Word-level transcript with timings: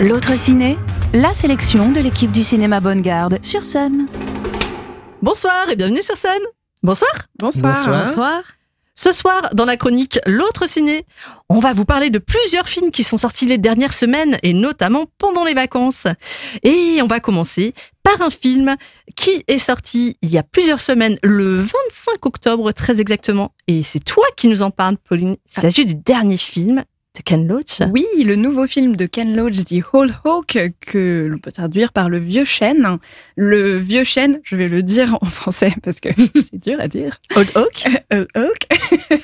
L'autre 0.00 0.38
ciné, 0.38 0.78
la 1.12 1.34
sélection 1.34 1.90
de 1.90 1.98
l'équipe 1.98 2.30
du 2.30 2.44
cinéma 2.44 2.78
Bonne 2.78 3.00
Garde 3.02 3.44
sur 3.44 3.64
scène. 3.64 4.06
Bonsoir 5.20 5.68
et 5.68 5.74
bienvenue 5.74 6.00
sur 6.00 6.16
scène. 6.16 6.42
Bonsoir. 6.84 7.10
Bonsoir. 7.40 7.74
Bonsoir. 7.74 8.42
Ce 8.94 9.10
soir, 9.10 9.50
dans 9.54 9.64
la 9.64 9.76
chronique 9.76 10.20
L'autre 10.24 10.68
ciné, 10.68 11.04
on 11.48 11.58
va 11.58 11.72
vous 11.72 11.84
parler 11.84 12.10
de 12.10 12.20
plusieurs 12.20 12.68
films 12.68 12.92
qui 12.92 13.02
sont 13.02 13.16
sortis 13.16 13.46
les 13.46 13.58
dernières 13.58 13.92
semaines 13.92 14.38
et 14.44 14.52
notamment 14.52 15.06
pendant 15.18 15.44
les 15.44 15.54
vacances. 15.54 16.06
Et 16.62 17.00
on 17.02 17.08
va 17.08 17.18
commencer 17.18 17.74
par 18.04 18.22
un 18.22 18.30
film 18.30 18.76
qui 19.16 19.42
est 19.48 19.58
sorti 19.58 20.16
il 20.22 20.30
y 20.30 20.38
a 20.38 20.44
plusieurs 20.44 20.80
semaines, 20.80 21.18
le 21.24 21.58
25 21.58 22.24
octobre 22.24 22.70
très 22.70 23.00
exactement. 23.00 23.52
Et 23.66 23.82
c'est 23.82 24.04
toi 24.04 24.26
qui 24.36 24.46
nous 24.46 24.62
en 24.62 24.70
parles, 24.70 24.96
Pauline. 24.96 25.36
Il 25.46 25.60
s'agit 25.60 25.86
du 25.86 25.96
dernier 25.96 26.36
film 26.36 26.84
de 27.16 27.22
Ken 27.22 27.46
Loach. 27.48 27.82
Oui, 27.92 28.06
le 28.24 28.36
nouveau 28.36 28.68
film 28.68 28.94
de 28.94 29.04
Ken 29.04 29.34
Loach, 29.34 29.64
The 29.64 29.82
Whole 29.92 30.12
Hawk, 30.24 30.56
que 30.80 31.26
l'on 31.28 31.38
peut 31.38 31.50
traduire 31.50 31.92
par 31.92 32.08
le 32.08 32.18
vieux 32.18 32.44
chêne. 32.44 32.98
Le 33.36 33.76
vieux 33.78 34.04
chêne, 34.04 34.38
je 34.44 34.54
vais 34.54 34.68
le 34.68 34.82
dire 34.84 35.18
en 35.20 35.26
français 35.26 35.72
parce 35.82 35.98
que 35.98 36.08
c'est 36.40 36.60
dur 36.62 36.78
à 36.78 36.86
dire. 36.86 37.18
Old 37.34 37.50
Oak. 37.56 37.84
Old 38.12 38.28
Oak. 38.36 38.66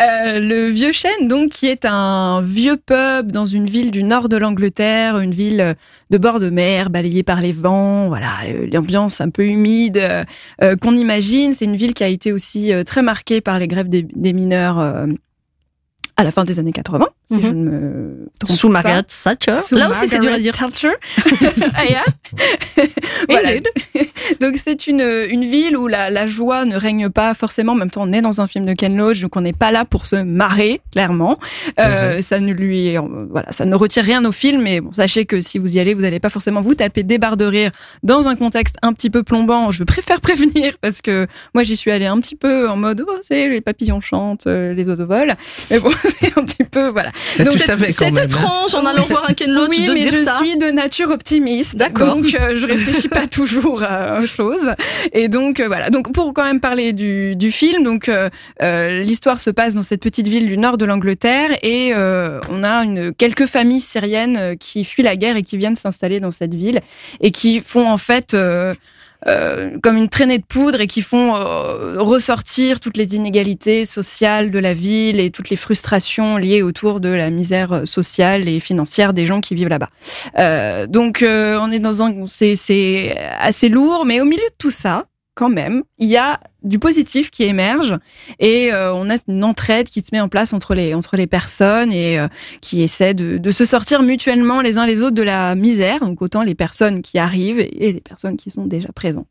Euh, 0.00 0.38
le 0.40 0.68
vieux 0.68 0.92
chêne, 0.92 1.26
donc, 1.28 1.50
qui 1.50 1.66
est 1.66 1.84
un 1.84 2.40
vieux 2.42 2.76
pub 2.76 3.32
dans 3.32 3.44
une 3.44 3.66
ville 3.66 3.90
du 3.90 4.02
nord 4.04 4.28
de 4.28 4.36
l'Angleterre, 4.36 5.18
une 5.18 5.32
ville 5.32 5.74
de 6.10 6.18
bord 6.18 6.38
de 6.40 6.50
mer, 6.50 6.90
balayée 6.90 7.22
par 7.22 7.40
les 7.40 7.52
vents. 7.52 8.08
Voilà, 8.08 8.30
euh, 8.46 8.68
l'ambiance 8.72 9.20
un 9.20 9.30
peu 9.30 9.44
humide 9.44 9.98
euh, 10.62 10.76
qu'on 10.76 10.96
imagine. 10.96 11.52
C'est 11.52 11.64
une 11.64 11.76
ville 11.76 11.94
qui 11.94 12.04
a 12.04 12.08
été 12.08 12.32
aussi 12.32 12.72
euh, 12.72 12.84
très 12.84 13.02
marquée 13.02 13.40
par 13.40 13.58
les 13.58 13.66
grèves 13.68 13.88
des, 13.88 14.02
des 14.02 14.32
mineurs. 14.32 14.78
euh, 14.78 15.06
à 16.16 16.24
la 16.24 16.32
fin 16.32 16.44
des 16.44 16.58
années 16.58 16.72
80, 16.72 17.06
si 17.28 17.34
Mhm. 17.36 17.42
je 17.42 17.48
ne 17.48 17.64
me 17.70 18.28
trompe 18.40 18.56
Sous. 18.56 18.68
Margaret 18.68 19.02
Thatcher. 19.04 19.52
Sous 19.66 19.74
Là 19.76 19.90
aussi, 19.90 20.08
c'est 20.08 20.18
dur 20.18 20.32
à 20.32 20.38
dire. 20.38 20.56
Thatcher. 20.56 20.92
Ah. 21.74 22.04
Voilà. 23.28 23.50
Donc 24.40 24.56
c'est 24.56 24.86
une, 24.86 25.00
une 25.30 25.44
ville 25.44 25.76
où 25.76 25.86
la, 25.86 26.10
la 26.10 26.26
joie 26.26 26.64
ne 26.64 26.76
règne 26.76 27.08
pas 27.10 27.34
forcément. 27.34 27.72
En 27.72 27.76
même 27.76 27.90
temps, 27.90 28.02
on 28.06 28.12
est 28.12 28.20
dans 28.22 28.40
un 28.40 28.46
film 28.46 28.66
de 28.66 28.72
Ken 28.72 28.96
Loach, 28.96 29.20
donc 29.20 29.36
on 29.36 29.40
n'est 29.40 29.52
pas 29.52 29.70
là 29.70 29.84
pour 29.84 30.06
se 30.06 30.16
marrer, 30.16 30.80
clairement. 30.92 31.38
Euh, 31.80 32.20
ça 32.20 32.40
ne 32.40 32.52
lui, 32.52 32.96
euh, 32.96 33.00
voilà, 33.30 33.50
ça 33.52 33.64
ne 33.64 33.74
retire 33.74 34.04
rien 34.04 34.24
au 34.24 34.32
film. 34.32 34.62
Mais 34.62 34.80
bon, 34.80 34.92
sachez 34.92 35.24
que 35.26 35.40
si 35.40 35.58
vous 35.58 35.76
y 35.76 35.80
allez, 35.80 35.94
vous 35.94 36.00
n'allez 36.02 36.20
pas 36.20 36.30
forcément 36.30 36.60
vous 36.60 36.74
taper 36.74 37.02
des 37.02 37.18
barres 37.18 37.36
de 37.36 37.44
rire 37.44 37.70
dans 38.02 38.28
un 38.28 38.36
contexte 38.36 38.76
un 38.82 38.92
petit 38.92 39.10
peu 39.10 39.22
plombant. 39.22 39.70
Je 39.70 39.84
préfère 39.84 40.20
prévenir 40.20 40.74
parce 40.80 41.00
que 41.02 41.26
moi 41.54 41.62
j'y 41.62 41.76
suis 41.76 41.90
allée 41.90 42.06
un 42.06 42.18
petit 42.20 42.36
peu 42.36 42.68
en 42.68 42.76
mode 42.76 43.04
oh 43.06 43.16
c'est 43.20 43.48
les 43.48 43.60
papillons 43.60 44.00
chantent, 44.00 44.46
euh, 44.46 44.72
les 44.74 44.88
oiseaux 44.88 45.06
volent. 45.06 45.34
Mais 45.70 45.78
bon, 45.80 45.90
c'est 46.20 46.36
un 46.38 46.44
petit 46.44 46.64
peu 46.64 46.88
voilà. 46.88 47.10
Mais 47.38 47.44
Donc, 47.44 47.54
tu 47.54 47.58
c'est- 47.60 47.66
savais 47.66 47.86
quand 47.92 48.06
C'est 48.06 48.10
même. 48.12 48.16
hein. 48.24 48.26
étrange 48.26 48.74
en 48.74 48.84
allant 48.86 49.04
voir 49.06 49.28
un 49.28 49.34
Ken 49.34 49.50
Loach 49.50 49.68
oui, 49.70 49.86
de 49.86 49.92
mais 49.92 50.00
dire 50.00 50.12
je 50.14 50.24
ça. 50.24 50.38
suis 50.38 50.56
de 50.56 50.66
nature 50.70 51.10
optimiste. 51.10 51.76
D'accord. 51.76 52.14
Donc, 52.16 52.34
euh, 52.34 52.54
je 52.54 52.66
réfléchis 52.66 53.08
pas 53.08 53.26
toujours 53.30 53.82
à- 53.82 54.20
aux 54.20 54.26
choses. 54.26 54.70
Et 55.12 55.28
donc, 55.28 55.60
euh, 55.60 55.66
voilà. 55.66 55.90
Donc, 55.90 56.12
pour 56.12 56.32
quand 56.34 56.44
même 56.44 56.60
parler 56.60 56.92
du, 56.92 57.36
du 57.36 57.50
film, 57.52 57.82
donc, 57.82 58.08
euh, 58.08 58.28
euh, 58.62 59.02
l'histoire 59.02 59.40
se 59.40 59.50
passe 59.50 59.74
dans 59.74 59.82
cette 59.82 60.02
petite 60.02 60.28
ville 60.28 60.46
du 60.48 60.58
nord 60.58 60.78
de 60.78 60.84
l'Angleterre 60.84 61.50
et 61.62 61.92
euh, 61.94 62.40
on 62.50 62.64
a 62.64 62.84
une, 62.84 63.12
quelques 63.14 63.46
familles 63.46 63.80
syriennes 63.80 64.36
euh, 64.36 64.54
qui 64.58 64.84
fuient 64.84 65.02
la 65.02 65.16
guerre 65.16 65.36
et 65.36 65.42
qui 65.42 65.56
viennent 65.56 65.76
s'installer 65.76 66.20
dans 66.20 66.30
cette 66.30 66.54
ville 66.54 66.80
et 67.20 67.30
qui 67.30 67.60
font 67.60 67.88
en 67.88 67.98
fait. 67.98 68.36
Euh, 69.28 69.78
comme 69.82 69.96
une 69.96 70.08
traînée 70.08 70.38
de 70.38 70.44
poudre 70.44 70.80
et 70.80 70.86
qui 70.86 71.02
font 71.02 71.36
euh, 71.36 72.00
ressortir 72.00 72.80
toutes 72.80 72.96
les 72.96 73.14
inégalités 73.14 73.84
sociales 73.84 74.50
de 74.50 74.58
la 74.58 74.74
ville 74.74 75.20
et 75.20 75.30
toutes 75.30 75.50
les 75.50 75.56
frustrations 75.56 76.36
liées 76.36 76.62
autour 76.62 77.00
de 77.00 77.10
la 77.10 77.30
misère 77.30 77.82
sociale 77.84 78.48
et 78.48 78.60
financière 78.60 79.12
des 79.12 79.26
gens 79.26 79.40
qui 79.40 79.54
vivent 79.54 79.68
là-bas. 79.68 79.90
Euh, 80.38 80.86
donc 80.86 81.22
euh, 81.22 81.58
on 81.60 81.70
est 81.70 81.78
dans 81.78 82.02
un 82.02 82.26
c'est 82.26 83.16
assez 83.38 83.68
lourd, 83.68 84.04
mais 84.06 84.20
au 84.20 84.24
milieu 84.24 84.38
de 84.38 84.56
tout 84.58 84.70
ça, 84.70 85.06
quand 85.38 85.48
même, 85.48 85.84
il 85.98 86.08
y 86.08 86.16
a 86.16 86.40
du 86.64 86.80
positif 86.80 87.30
qui 87.30 87.44
émerge 87.44 87.96
et 88.40 88.72
euh, 88.72 88.92
on 88.92 89.08
a 89.08 89.14
une 89.28 89.44
entraide 89.44 89.88
qui 89.88 90.00
se 90.00 90.08
met 90.10 90.20
en 90.20 90.28
place 90.28 90.52
entre 90.52 90.74
les 90.74 90.94
entre 90.94 91.16
les 91.16 91.28
personnes 91.28 91.92
et 91.92 92.18
euh, 92.18 92.26
qui 92.60 92.82
essaie 92.82 93.14
de, 93.14 93.50
se 93.52 93.64
sortir 93.64 94.02
mutuellement 94.02 94.60
les 94.60 94.78
uns 94.78 94.84
les 94.84 95.04
autres 95.04 95.14
de 95.14 95.22
la 95.22 95.54
misère. 95.54 96.00
Donc 96.00 96.20
autant 96.22 96.42
les 96.42 96.56
personnes 96.56 97.02
qui 97.02 97.18
arrivent 97.18 97.60
et 97.60 97.92
les 97.92 98.00
personnes 98.00 98.36
qui 98.36 98.50
sont 98.50 98.66
déjà 98.66 98.90
présentes. 98.90 99.28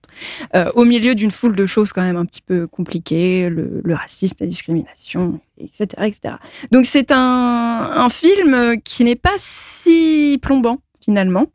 Euh, 0.56 0.72
au 0.76 0.86
milieu 0.86 1.14
d'une 1.14 1.32
foule 1.32 1.58
de 1.58 1.66
choses 1.66 1.92
quand 1.92 2.04
même 2.04 2.16
un 2.16 2.26
petit 2.26 2.42
peu 2.42 2.68
compliquées, 2.68 3.50
le, 3.50 3.82
le 3.84 3.94
racisme, 3.94 4.38
la 4.40 4.48
discrimination, 4.48 5.42
etc., 5.60 5.88
etc. 6.06 6.36
Donc 6.72 6.86
c'est 6.86 7.12
un, 7.12 7.92
un 7.96 8.08
film 8.08 8.82
qui 8.86 9.04
n'est 9.04 9.16
pas 9.16 9.36
si 9.36 10.40
plombant 10.42 10.80
finalement, 11.08 11.46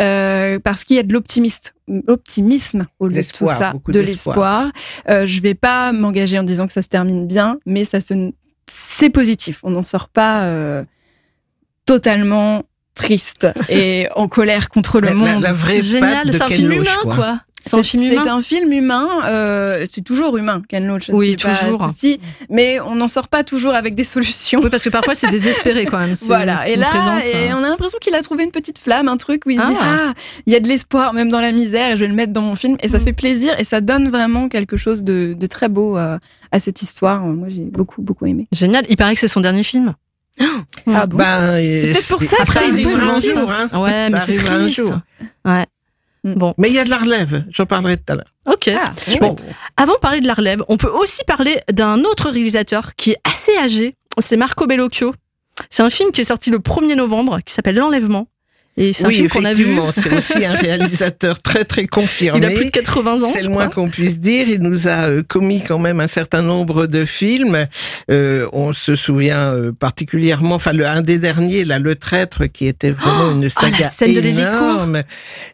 euh, 0.00 0.58
parce 0.58 0.82
qu'il 0.82 0.96
y 0.96 0.98
a 0.98 1.04
de 1.04 1.12
l'optimiste, 1.12 1.76
optimisme 2.08 2.88
au 2.98 3.06
lieu 3.06 3.22
de 3.22 3.28
tout 3.28 3.46
ça, 3.46 3.72
de 3.86 4.00
l'espoir. 4.00 4.72
Euh, 5.08 5.26
je 5.28 5.40
vais 5.40 5.54
pas 5.54 5.92
m'engager 5.92 6.40
en 6.40 6.42
disant 6.42 6.66
que 6.66 6.72
ça 6.72 6.82
se 6.82 6.88
termine 6.88 7.28
bien, 7.28 7.60
mais 7.66 7.84
ça 7.84 8.00
se, 8.00 8.32
c'est 8.68 9.10
positif. 9.10 9.60
On 9.62 9.70
n'en 9.70 9.84
sort 9.84 10.08
pas 10.08 10.42
euh, 10.42 10.82
totalement 11.84 12.64
triste 12.96 13.46
et 13.68 14.08
en 14.16 14.26
colère 14.26 14.70
contre 14.70 14.98
le 14.98 15.06
La, 15.06 15.14
monde. 15.14 15.40
la 15.40 15.52
vraie 15.52 15.82
Génial, 15.82 16.32
c'est 16.32 16.42
un 16.42 16.48
film 16.48 16.72
humain, 16.72 16.84
quoi. 17.04 17.14
quoi. 17.14 17.40
C'est 17.66 17.76
un 17.76 17.82
film 17.82 18.02
C'est 18.04 18.12
humain. 18.14 18.36
un 18.36 18.42
film 18.42 18.72
humain. 18.72 19.08
euh, 19.26 19.84
c'est 19.90 20.02
toujours 20.02 20.36
humain, 20.36 20.62
Ken 20.68 20.86
Loach. 20.86 21.10
Oui, 21.12 21.36
pas 21.36 21.54
toujours. 21.54 21.90
souci, 21.90 22.20
mais 22.48 22.78
on 22.80 22.94
n'en 22.94 23.08
sort 23.08 23.28
pas 23.28 23.42
toujours 23.44 23.74
avec 23.74 23.94
des 23.94 24.04
solutions. 24.14 24.60
Oui, 24.62 24.70
parce 24.70 24.84
que 24.84 24.90
parfois 24.90 25.14
c'est 25.14 25.28
désespéré 25.30 25.84
quand 25.86 25.98
même. 25.98 26.14
Voilà. 26.26 26.66
Et 26.68 26.76
là, 26.76 26.86
présente. 26.88 27.26
et 27.26 27.52
on 27.54 27.58
a 27.64 27.68
l'impression 27.68 27.98
qu'il 28.00 28.14
a 28.14 28.22
trouvé 28.22 28.44
une 28.44 28.50
petite 28.52 28.78
flamme, 28.78 29.08
un 29.08 29.16
truc 29.16 29.42
où 29.46 29.50
il 29.50 29.60
se 29.60 29.66
dit 29.66 29.74
Ah. 29.80 29.86
ah, 30.08 30.12
il 30.46 30.52
y 30.52 30.56
a 30.56 30.60
de 30.60 30.68
l'espoir 30.68 31.12
même 31.12 31.28
dans 31.28 31.40
la 31.40 31.52
misère, 31.52 31.90
et 31.92 31.96
je 31.96 32.02
vais 32.02 32.08
le 32.08 32.14
mettre 32.14 32.32
dans 32.32 32.42
mon 32.42 32.54
film. 32.54 32.76
Et 32.80 32.88
ça 32.88 32.98
Mm. 32.98 33.02
fait 33.02 33.12
plaisir 33.12 33.58
et 33.58 33.64
ça 33.64 33.80
donne 33.80 34.08
vraiment 34.10 34.48
quelque 34.48 34.76
chose 34.76 35.02
de, 35.02 35.34
de 35.38 35.46
très 35.46 35.68
beau 35.68 35.98
euh, 35.98 36.18
à 36.52 36.60
cette 36.60 36.82
histoire. 36.82 37.20
Moi, 37.20 37.48
j'ai 37.50 37.62
beaucoup 37.62 38.00
beaucoup 38.00 38.26
aimé. 38.26 38.46
Génial. 38.52 38.84
Il 38.88 38.96
paraît 38.96 39.14
que 39.14 39.20
c'est 39.20 39.28
son 39.28 39.40
dernier 39.40 39.62
film. 39.64 39.94
Ah 40.86 41.06
bon? 41.06 41.16
Ben, 41.16 41.56
C'est 41.56 41.92
peut-être 41.92 42.08
pour 42.08 42.22
ça 42.22 42.36
que 42.36 42.46
ça 42.46 42.58
arrive 42.60 42.78
est 42.78 42.94
un 42.94 43.16
jour. 43.16 43.50
Hein. 43.50 43.82
Ouais, 43.82 44.10
mais 44.10 44.20
c'est 44.20 44.34
triste. 44.34 44.76
jour. 44.76 45.00
Ouais. 45.44 45.64
Mm. 46.26 46.34
Bon, 46.34 46.54
Mais 46.58 46.68
il 46.68 46.74
y 46.74 46.78
a 46.78 46.84
de 46.84 46.90
la 46.90 46.98
relève. 46.98 47.44
J'en 47.50 47.66
parlerai 47.66 47.96
tout 47.96 48.12
à 48.12 48.16
l'heure. 48.16 48.32
ok. 48.46 48.70
Ah, 48.74 48.84
Bon, 49.20 49.36
avant 49.76 49.94
de 49.94 49.98
parler 49.98 50.20
de 50.20 50.26
la 50.26 50.34
relève, 50.34 50.62
on 50.68 50.76
peut 50.76 50.90
aussi 50.90 51.22
parler 51.24 51.60
d'un 51.70 52.00
autre 52.00 52.30
réalisateur 52.30 52.94
qui 52.96 53.12
est 53.12 53.18
assez 53.24 53.56
âgé. 53.56 53.94
C'est 54.18 54.36
Marco 54.36 54.66
Bellocchio. 54.66 55.14
C'est 55.70 55.82
un 55.82 55.90
film 55.90 56.10
qui 56.10 56.20
est 56.22 56.24
sorti 56.24 56.50
le 56.50 56.58
1er 56.58 56.96
novembre, 56.96 57.38
qui 57.46 57.54
s'appelle 57.54 57.76
L'Enlèvement. 57.76 58.26
Et 58.78 58.92
c'est 58.92 59.04
un 59.04 59.08
Oui, 59.08 59.14
film 59.14 59.28
qu'on 59.28 59.44
a 59.44 59.54
vu. 59.54 59.66
c'est 59.96 60.12
aussi 60.12 60.44
un 60.44 60.52
réalisateur 60.54 61.40
très 61.40 61.64
très 61.64 61.86
confirmé. 61.86 62.38
Il 62.40 62.44
a 62.44 62.54
plus 62.54 62.66
de 62.66 62.70
80 62.70 63.22
ans. 63.22 63.26
C'est 63.32 63.42
le 63.42 63.48
moins 63.48 63.68
qu'on 63.68 63.88
puisse 63.88 64.20
dire. 64.20 64.48
Il 64.48 64.60
nous 64.60 64.86
a 64.86 65.08
euh, 65.08 65.22
commis 65.26 65.62
quand 65.62 65.78
même 65.78 66.00
un 66.00 66.06
certain 66.08 66.42
nombre 66.42 66.86
de 66.86 67.04
films. 67.06 67.66
Euh, 68.10 68.46
on 68.52 68.72
se 68.74 68.94
souvient 68.96 69.52
euh, 69.52 69.72
particulièrement, 69.72 70.56
enfin, 70.56 70.72
le, 70.72 70.86
un 70.86 71.00
des 71.00 71.18
derniers, 71.18 71.64
là, 71.64 71.78
Le 71.78 71.94
Traître, 71.96 72.44
qui 72.52 72.66
était 72.66 72.90
vraiment 72.90 73.32
une 73.32 73.48
ah, 73.56 73.68
la 73.78 73.82
saga 73.84 74.12
l'hélico. 74.20 74.40
énorme. 74.40 75.02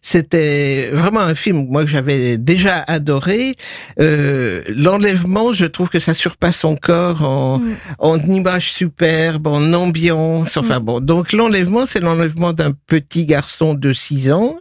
C'était 0.00 0.90
vraiment 0.92 1.20
un 1.20 1.34
film, 1.34 1.66
moi, 1.68 1.84
que 1.84 1.90
j'avais 1.90 2.38
déjà 2.38 2.82
adoré. 2.88 3.54
Euh, 4.00 4.62
L'enlèvement, 4.68 5.52
je 5.52 5.66
trouve 5.66 5.88
que 5.90 6.00
ça 6.00 6.14
surpasse 6.14 6.64
encore 6.64 7.22
en, 7.22 7.58
Mm. 7.58 7.74
en 7.98 8.18
image 8.18 8.72
superbe, 8.72 9.46
en 9.46 9.72
ambiance. 9.74 10.56
Enfin 10.56 10.80
bon, 10.80 11.00
donc 11.00 11.32
l'enlèvement, 11.32 11.86
c'est 11.86 12.00
l'enlèvement 12.00 12.52
d'un 12.52 12.72
petit 12.86 13.11
garçon 13.26 13.74
de 13.74 13.92
6 13.92 14.32
ans, 14.32 14.56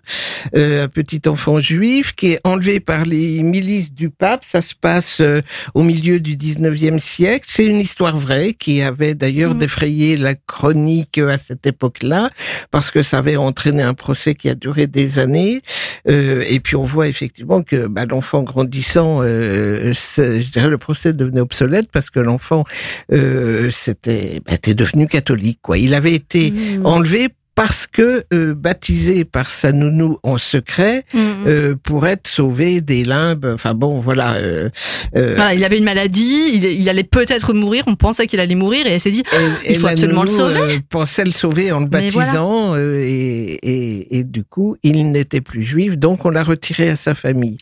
euh, 0.55 0.83
un 0.83 0.87
petit 0.87 1.21
enfant 1.27 1.59
juif 1.59 2.13
qui 2.15 2.33
est 2.33 2.39
enlevé 2.43 2.79
par 2.79 3.05
les 3.05 3.41
milices 3.43 3.91
du 3.93 4.09
pape. 4.09 4.43
Ça 4.45 4.61
se 4.61 4.73
passe 4.79 5.19
euh, 5.21 5.41
au 5.73 5.83
milieu 5.83 6.19
du 6.19 6.35
19e 6.37 6.99
siècle. 6.99 7.45
C'est 7.47 7.65
une 7.65 7.79
histoire 7.79 8.17
vraie 8.19 8.53
qui 8.53 8.81
avait 8.81 9.15
d'ailleurs 9.15 9.51
Mhm. 9.53 9.57
défrayé 9.59 10.17
la 10.17 10.35
chronique 10.35 11.17
à 11.17 11.37
cette 11.37 11.65
époque-là 11.65 12.29
parce 12.71 12.91
que 12.91 13.01
ça 13.03 13.17
avait 13.19 13.37
entraîné 13.37 13.83
un 13.83 13.93
procès 13.93 14.35
qui 14.35 14.49
a 14.49 14.55
duré 14.55 14.87
des 14.87 15.19
années. 15.19 15.61
Euh, 16.09 16.43
et 16.49 16.59
puis 16.59 16.75
on 16.75 16.85
voit 16.85 17.07
effectivement 17.07 17.61
que 17.63 17.87
bah, 17.87 18.05
l'enfant 18.05 18.43
grandissant, 18.43 19.21
euh, 19.23 19.93
je 19.93 20.51
dirais 20.51 20.69
le 20.69 20.77
procès 20.77 21.13
devenait 21.13 21.41
obsolète 21.41 21.89
parce 21.91 22.09
que 22.09 22.19
l'enfant 22.19 22.63
euh, 23.11 23.69
c'était 23.71 24.41
bah, 24.45 24.53
était 24.53 24.73
devenu 24.73 25.07
catholique. 25.07 25.59
Quoi. 25.61 25.77
Il 25.77 25.93
avait 25.93 26.13
été 26.13 26.51
Mm. 26.51 26.85
enlevé 26.85 27.29
parce 27.53 27.85
que 27.85 28.23
euh, 28.33 28.53
baptisé 28.55 29.25
par 29.25 29.49
sa 29.49 29.71
nounou 29.71 30.17
en 30.23 30.37
secret 30.37 31.03
Mhm. 31.13 31.21
euh, 31.47 31.75
pour 31.81 32.07
être 32.07 32.27
sauvé 32.27 32.81
des 32.81 33.03
limbes. 33.03 33.45
Enfin 33.53 33.73
bon, 33.73 33.99
voilà. 33.99 34.33
euh, 34.35 34.69
euh, 35.15 35.33
Voilà, 35.35 35.53
il 35.53 35.63
avait 35.63 35.77
une 35.77 35.83
maladie, 35.83 36.51
il, 36.53 36.63
il 36.63 36.87
allait 36.89 37.03
peut-être 37.03 37.53
mourir, 37.53 37.83
on 37.87 37.95
pensait 37.95 38.25
qu'il 38.27 38.39
allait 38.39 38.55
mourir 38.55 38.87
et 38.87 38.91
elle 38.91 38.99
s'est 38.99 39.11
dit 39.11 39.23
et- 39.33 39.69
Il 39.69 39.75
et 39.75 39.79
faut 39.79 39.87
absolument 39.87 40.21
le 40.23 40.29
sauver. 40.29 40.59
euh, 40.59 40.77
pensait 40.89 41.25
le 41.25 41.31
sauver 41.31 41.71
en 41.71 41.81
le 41.81 41.87
voilà. 41.91 42.05
baptisant 42.07 42.73
euh, 42.75 43.01
et, 43.03 43.59
et, 43.63 44.17
et 44.19 44.23
du 44.23 44.43
coup 44.43 44.77
il 44.83 45.11
n'était 45.11 45.41
plus 45.41 45.63
juif, 45.63 45.97
donc 45.97 46.25
on 46.25 46.29
l'a 46.29 46.43
retiré 46.43 46.89
à 46.89 46.95
sa 46.95 47.13
famille. 47.15 47.57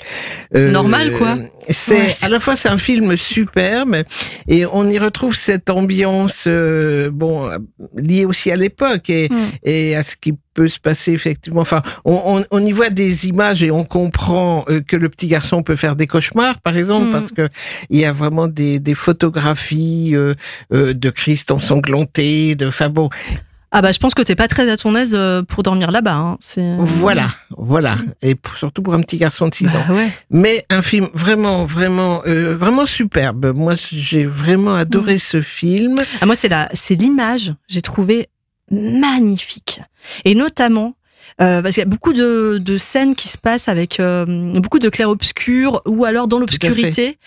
Euh, 0.55 0.69
Normal, 0.71 1.11
quoi. 1.17 1.37
C'est 1.67 1.93
Ouais. 1.93 2.17
à 2.21 2.29
la 2.29 2.39
fois 2.39 2.55
c'est 2.55 2.69
un 2.69 2.77
film 2.77 3.15
superbe 3.17 3.97
et 4.47 4.65
on 4.71 4.89
y 4.89 4.97
retrouve 4.99 5.35
cette 5.35 5.69
ambiance 5.69 6.45
euh, 6.47 7.09
bon 7.11 7.49
liée 7.95 8.25
aussi 8.25 8.51
à 8.51 8.55
l'époque 8.55 9.09
et, 9.09 9.29
Mm. 9.29 9.35
Et 9.87 9.95
à 9.95 10.03
ce 10.03 10.15
qui 10.15 10.33
peut 10.53 10.67
se 10.67 10.79
passer 10.79 11.11
effectivement. 11.13 11.61
Enfin, 11.61 11.81
on, 12.05 12.21
on, 12.25 12.45
on 12.51 12.65
y 12.65 12.71
voit 12.71 12.89
des 12.89 13.27
images 13.27 13.63
et 13.63 13.71
on 13.71 13.83
comprend 13.85 14.65
euh, 14.69 14.81
que 14.81 14.95
le 14.97 15.09
petit 15.09 15.27
garçon 15.27 15.63
peut 15.63 15.75
faire 15.75 15.95
des 15.95 16.07
cauchemars, 16.07 16.59
par 16.59 16.75
exemple, 16.77 17.07
Mm. 17.07 17.11
parce 17.11 17.31
que 17.31 17.47
il 17.89 17.99
y 17.99 18.05
a 18.05 18.11
vraiment 18.13 18.47
des, 18.47 18.79
des 18.79 18.95
photographies 18.95 20.11
euh, 20.15 20.33
euh, 20.73 20.93
de 20.93 21.09
Christ 21.09 21.51
ensanglanté, 21.51 22.55
de. 22.55 22.67
Enfin 22.67 22.89
bon, 22.89 23.09
Ah 23.71 23.81
bah 23.83 23.91
je 23.91 23.99
pense 23.99 24.15
que 24.15 24.23
t'es 24.23 24.35
pas 24.35 24.47
très 24.47 24.67
à 24.69 24.77
ton 24.77 24.95
aise 24.95 25.15
pour 25.47 25.61
dormir 25.63 25.91
là-bas. 25.91 26.15
Hein. 26.15 26.37
C'est- 26.39 26.75
voilà, 26.79 27.27
voilà, 27.55 27.95
et 28.23 28.33
pour- 28.35 28.57
surtout 28.57 28.81
pour 28.81 28.95
un 28.95 29.01
petit 29.01 29.17
garçon 29.17 29.47
de 29.47 29.53
6 29.53 29.67
ans. 29.67 29.85
Bah 29.87 29.93
ouais. 29.93 30.09
Mais 30.31 30.65
un 30.71 30.81
film 30.81 31.07
vraiment, 31.13 31.65
vraiment, 31.65 32.21
euh, 32.25 32.57
vraiment 32.57 32.87
superbe. 32.87 33.53
Moi, 33.55 33.75
j'ai 33.91 34.25
vraiment 34.25 34.73
adoré 34.73 35.15
Mm. 35.15 35.19
ce 35.19 35.41
film. 35.41 35.95
Ah, 36.19 36.25
moi, 36.25 36.35
c'est 36.35 36.49
la, 36.49 36.67
c'est 36.73 36.95
l'image. 36.95 37.53
J'ai 37.67 37.81
trouvé 37.83 38.29
magnifique. 38.71 39.81
Et 40.25 40.35
notamment, 40.35 40.95
euh, 41.41 41.61
parce 41.61 41.75
qu'il 41.75 41.81
y 41.81 41.87
a 41.87 41.89
beaucoup 41.89 42.13
de, 42.13 42.57
de 42.59 42.77
scènes 42.77 43.15
qui 43.15 43.27
se 43.27 43.37
passent 43.37 43.67
avec 43.67 43.99
euh, 43.99 44.25
beaucoup 44.59 44.79
de 44.79 44.89
clair-obscur 44.89 45.81
ou 45.85 46.05
alors 46.05 46.27
dans 46.27 46.39
l'obscurité. 46.39 47.17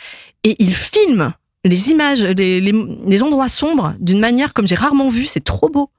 Et 0.44 0.56
il 0.58 0.74
filme 0.74 1.32
les 1.64 1.90
images, 1.90 2.22
les, 2.22 2.60
les, 2.60 2.74
les 3.06 3.22
endroits 3.22 3.48
sombres 3.48 3.94
d'une 4.00 4.18
manière 4.18 4.52
comme 4.52 4.66
j'ai 4.66 4.74
rarement 4.74 5.08
vu. 5.08 5.26
C'est 5.26 5.44
trop 5.44 5.68
beau. 5.68 5.90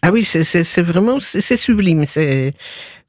Ah 0.00 0.10
oui, 0.10 0.24
c'est 0.24 0.82
vraiment 0.82 1.18
c'est 1.20 1.56
sublime. 1.56 2.06
C'est 2.06 2.54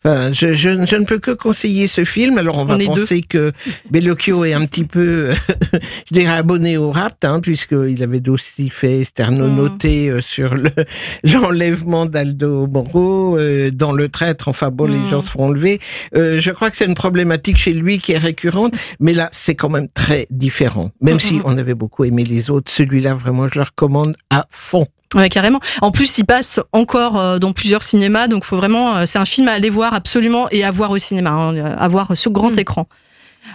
enfin, 0.03 0.31
je, 0.31 0.53
je 0.53 0.85
je 0.85 0.95
ne 0.95 1.05
peux 1.05 1.19
que 1.19 1.31
conseiller 1.31 1.87
ce 1.87 2.03
film. 2.05 2.37
Alors 2.37 2.57
on 2.57 2.65
va 2.65 2.75
On 2.75 2.85
penser 2.85 3.21
que 3.21 3.51
Bellocchio 3.89 4.45
est 4.45 4.53
un 4.53 4.65
petit 4.65 4.83
peu, 4.83 5.31
je 6.09 6.13
dirais 6.13 6.33
abonné 6.37 6.77
au 6.77 6.91
rapt, 6.91 7.23
hein, 7.25 7.39
puisqu'il 7.41 8.01
avait 8.03 8.27
aussi 8.29 8.69
fait 8.69 9.03
Sterno 9.03 9.47
Mm. 9.47 9.55
noté 9.55 10.09
euh, 10.09 10.21
sur 10.21 10.55
le 10.55 10.69
l'enlèvement 11.23 12.05
d'Aldo 12.05 12.67
Moro 12.67 13.37
euh, 13.37 13.71
dans 13.71 13.91
le 13.93 14.09
traître. 14.09 14.47
Enfin 14.47 14.69
bon, 14.71 14.87
Mm. 14.87 14.91
les 15.03 15.09
gens 15.09 15.21
se 15.21 15.29
font 15.29 15.45
enlever. 15.45 15.79
Euh, 16.15 16.39
je 16.39 16.51
crois 16.51 16.69
que 16.71 16.77
c'est 16.77 16.85
une 16.85 16.95
problématique 16.95 17.57
chez 17.57 17.73
lui 17.73 17.99
qui 17.99 18.11
est 18.13 18.17
récurrente, 18.17 18.73
mais 18.99 19.13
là 19.13 19.29
c'est 19.31 19.55
quand 19.55 19.69
même 19.69 19.87
très 19.93 20.27
différent. 20.29 20.91
Même 21.01 21.15
Mm, 21.15 21.19
si 21.19 21.33
mm. 21.35 21.41
on 21.45 21.57
avait 21.57 21.73
beaucoup 21.75 22.03
aimé 22.03 22.23
les 22.23 22.49
autres, 22.49 22.71
celui-là 22.71 23.13
vraiment 23.15 23.47
je 23.47 23.59
le 23.59 23.63
recommande 23.65 24.15
à 24.29 24.45
fond. 24.49 24.87
Ouais, 25.15 25.29
carrément. 25.29 25.59
En 25.81 25.91
plus, 25.91 26.17
il 26.17 26.25
passe 26.25 26.59
encore 26.71 27.19
euh, 27.19 27.37
dans 27.39 27.53
plusieurs 27.53 27.83
cinémas, 27.83 28.27
donc 28.27 28.45
faut 28.45 28.57
vraiment. 28.57 28.95
euh, 28.97 29.03
c'est 29.05 29.19
un 29.19 29.25
film 29.25 29.47
à 29.47 29.51
aller 29.53 29.69
voir 29.69 29.93
absolument 29.93 30.47
et 30.51 30.63
à 30.63 30.71
voir 30.71 30.91
au 30.91 30.97
cinéma, 30.97 31.29
hein, 31.31 31.55
à 31.77 31.87
voir 31.87 32.15
sur 32.17 32.31
grand 32.31 32.55
Mm. 32.55 32.59
écran. 32.59 32.87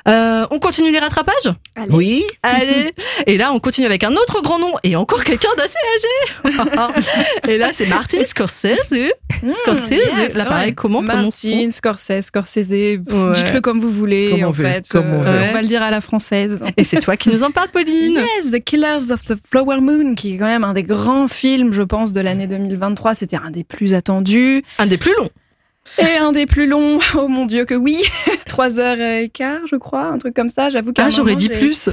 Euh, 0.06 0.46
on 0.50 0.58
continue 0.58 0.90
les 0.92 0.98
rattrapages 0.98 1.52
Allez. 1.74 1.90
Oui. 1.92 2.24
Allez 2.42 2.92
Et 3.26 3.36
là, 3.36 3.52
on 3.52 3.58
continue 3.60 3.86
avec 3.86 4.04
un 4.04 4.12
autre 4.12 4.42
grand 4.42 4.58
nom 4.58 4.72
et 4.84 4.96
encore 4.96 5.24
quelqu'un 5.24 5.48
d'assez 5.56 5.78
âgé. 5.96 6.62
et 7.48 7.58
là, 7.58 7.70
c'est 7.72 7.86
Martin 7.86 8.24
Scorsese. 8.24 8.94
Mmh, 9.42 9.54
Scorsese, 9.54 9.90
yes, 9.90 10.34
là, 10.36 10.44
pareil, 10.46 10.68
ouais. 10.68 10.74
comment 10.74 11.02
prononce-t-on 11.02 11.54
Martin, 11.56 11.70
Scorsese, 11.70 12.20
Scorsese. 12.26 12.68
Ouais. 12.70 12.98
Dites-le 13.34 13.60
comme 13.60 13.78
vous 13.78 13.90
voulez, 13.90 14.30
Comme 14.30 14.44
on 14.44 14.48
en 14.48 14.50
veut, 14.50 14.64
fait. 14.64 14.88
comme 14.90 15.12
on 15.12 15.20
Euh, 15.24 15.38
veut. 15.38 15.46
on 15.50 15.52
va 15.52 15.62
le 15.62 15.68
dire 15.68 15.82
à 15.82 15.90
la 15.90 16.00
française. 16.00 16.60
Et 16.76 16.84
c'est 16.84 17.00
toi 17.00 17.16
qui 17.16 17.30
nous 17.30 17.42
en 17.42 17.50
parles, 17.50 17.68
Pauline. 17.68 18.20
Yes, 18.36 18.50
The 18.52 18.62
Killers 18.62 19.12
of 19.12 19.22
the 19.26 19.34
Flower 19.50 19.80
Moon, 19.80 20.14
qui 20.14 20.34
est 20.34 20.38
quand 20.38 20.46
même 20.46 20.64
un 20.64 20.74
des 20.74 20.82
grands 20.82 21.28
films, 21.28 21.72
je 21.72 21.82
pense, 21.82 22.12
de 22.12 22.20
l'année 22.20 22.46
2023. 22.46 23.14
C'était 23.14 23.36
un 23.36 23.50
des 23.50 23.64
plus 23.64 23.94
attendus 23.94 24.64
Un 24.78 24.86
des 24.86 24.98
plus 24.98 25.14
longs. 25.16 25.28
Et 25.98 26.16
un 26.18 26.32
des 26.32 26.46
plus 26.46 26.66
longs. 26.66 26.98
Oh 27.16 27.28
mon 27.28 27.46
dieu 27.46 27.64
que 27.64 27.74
oui, 27.74 28.02
trois 28.46 28.78
heures 28.78 29.00
et 29.00 29.28
quart, 29.28 29.60
je 29.66 29.76
crois, 29.76 30.04
un 30.06 30.18
truc 30.18 30.34
comme 30.34 30.48
ça. 30.48 30.68
J'avoue 30.68 30.92
qu'à 30.92 31.06
Ah, 31.06 31.08
j'aurais 31.10 31.36
dit 31.36 31.48
plus. 31.48 31.88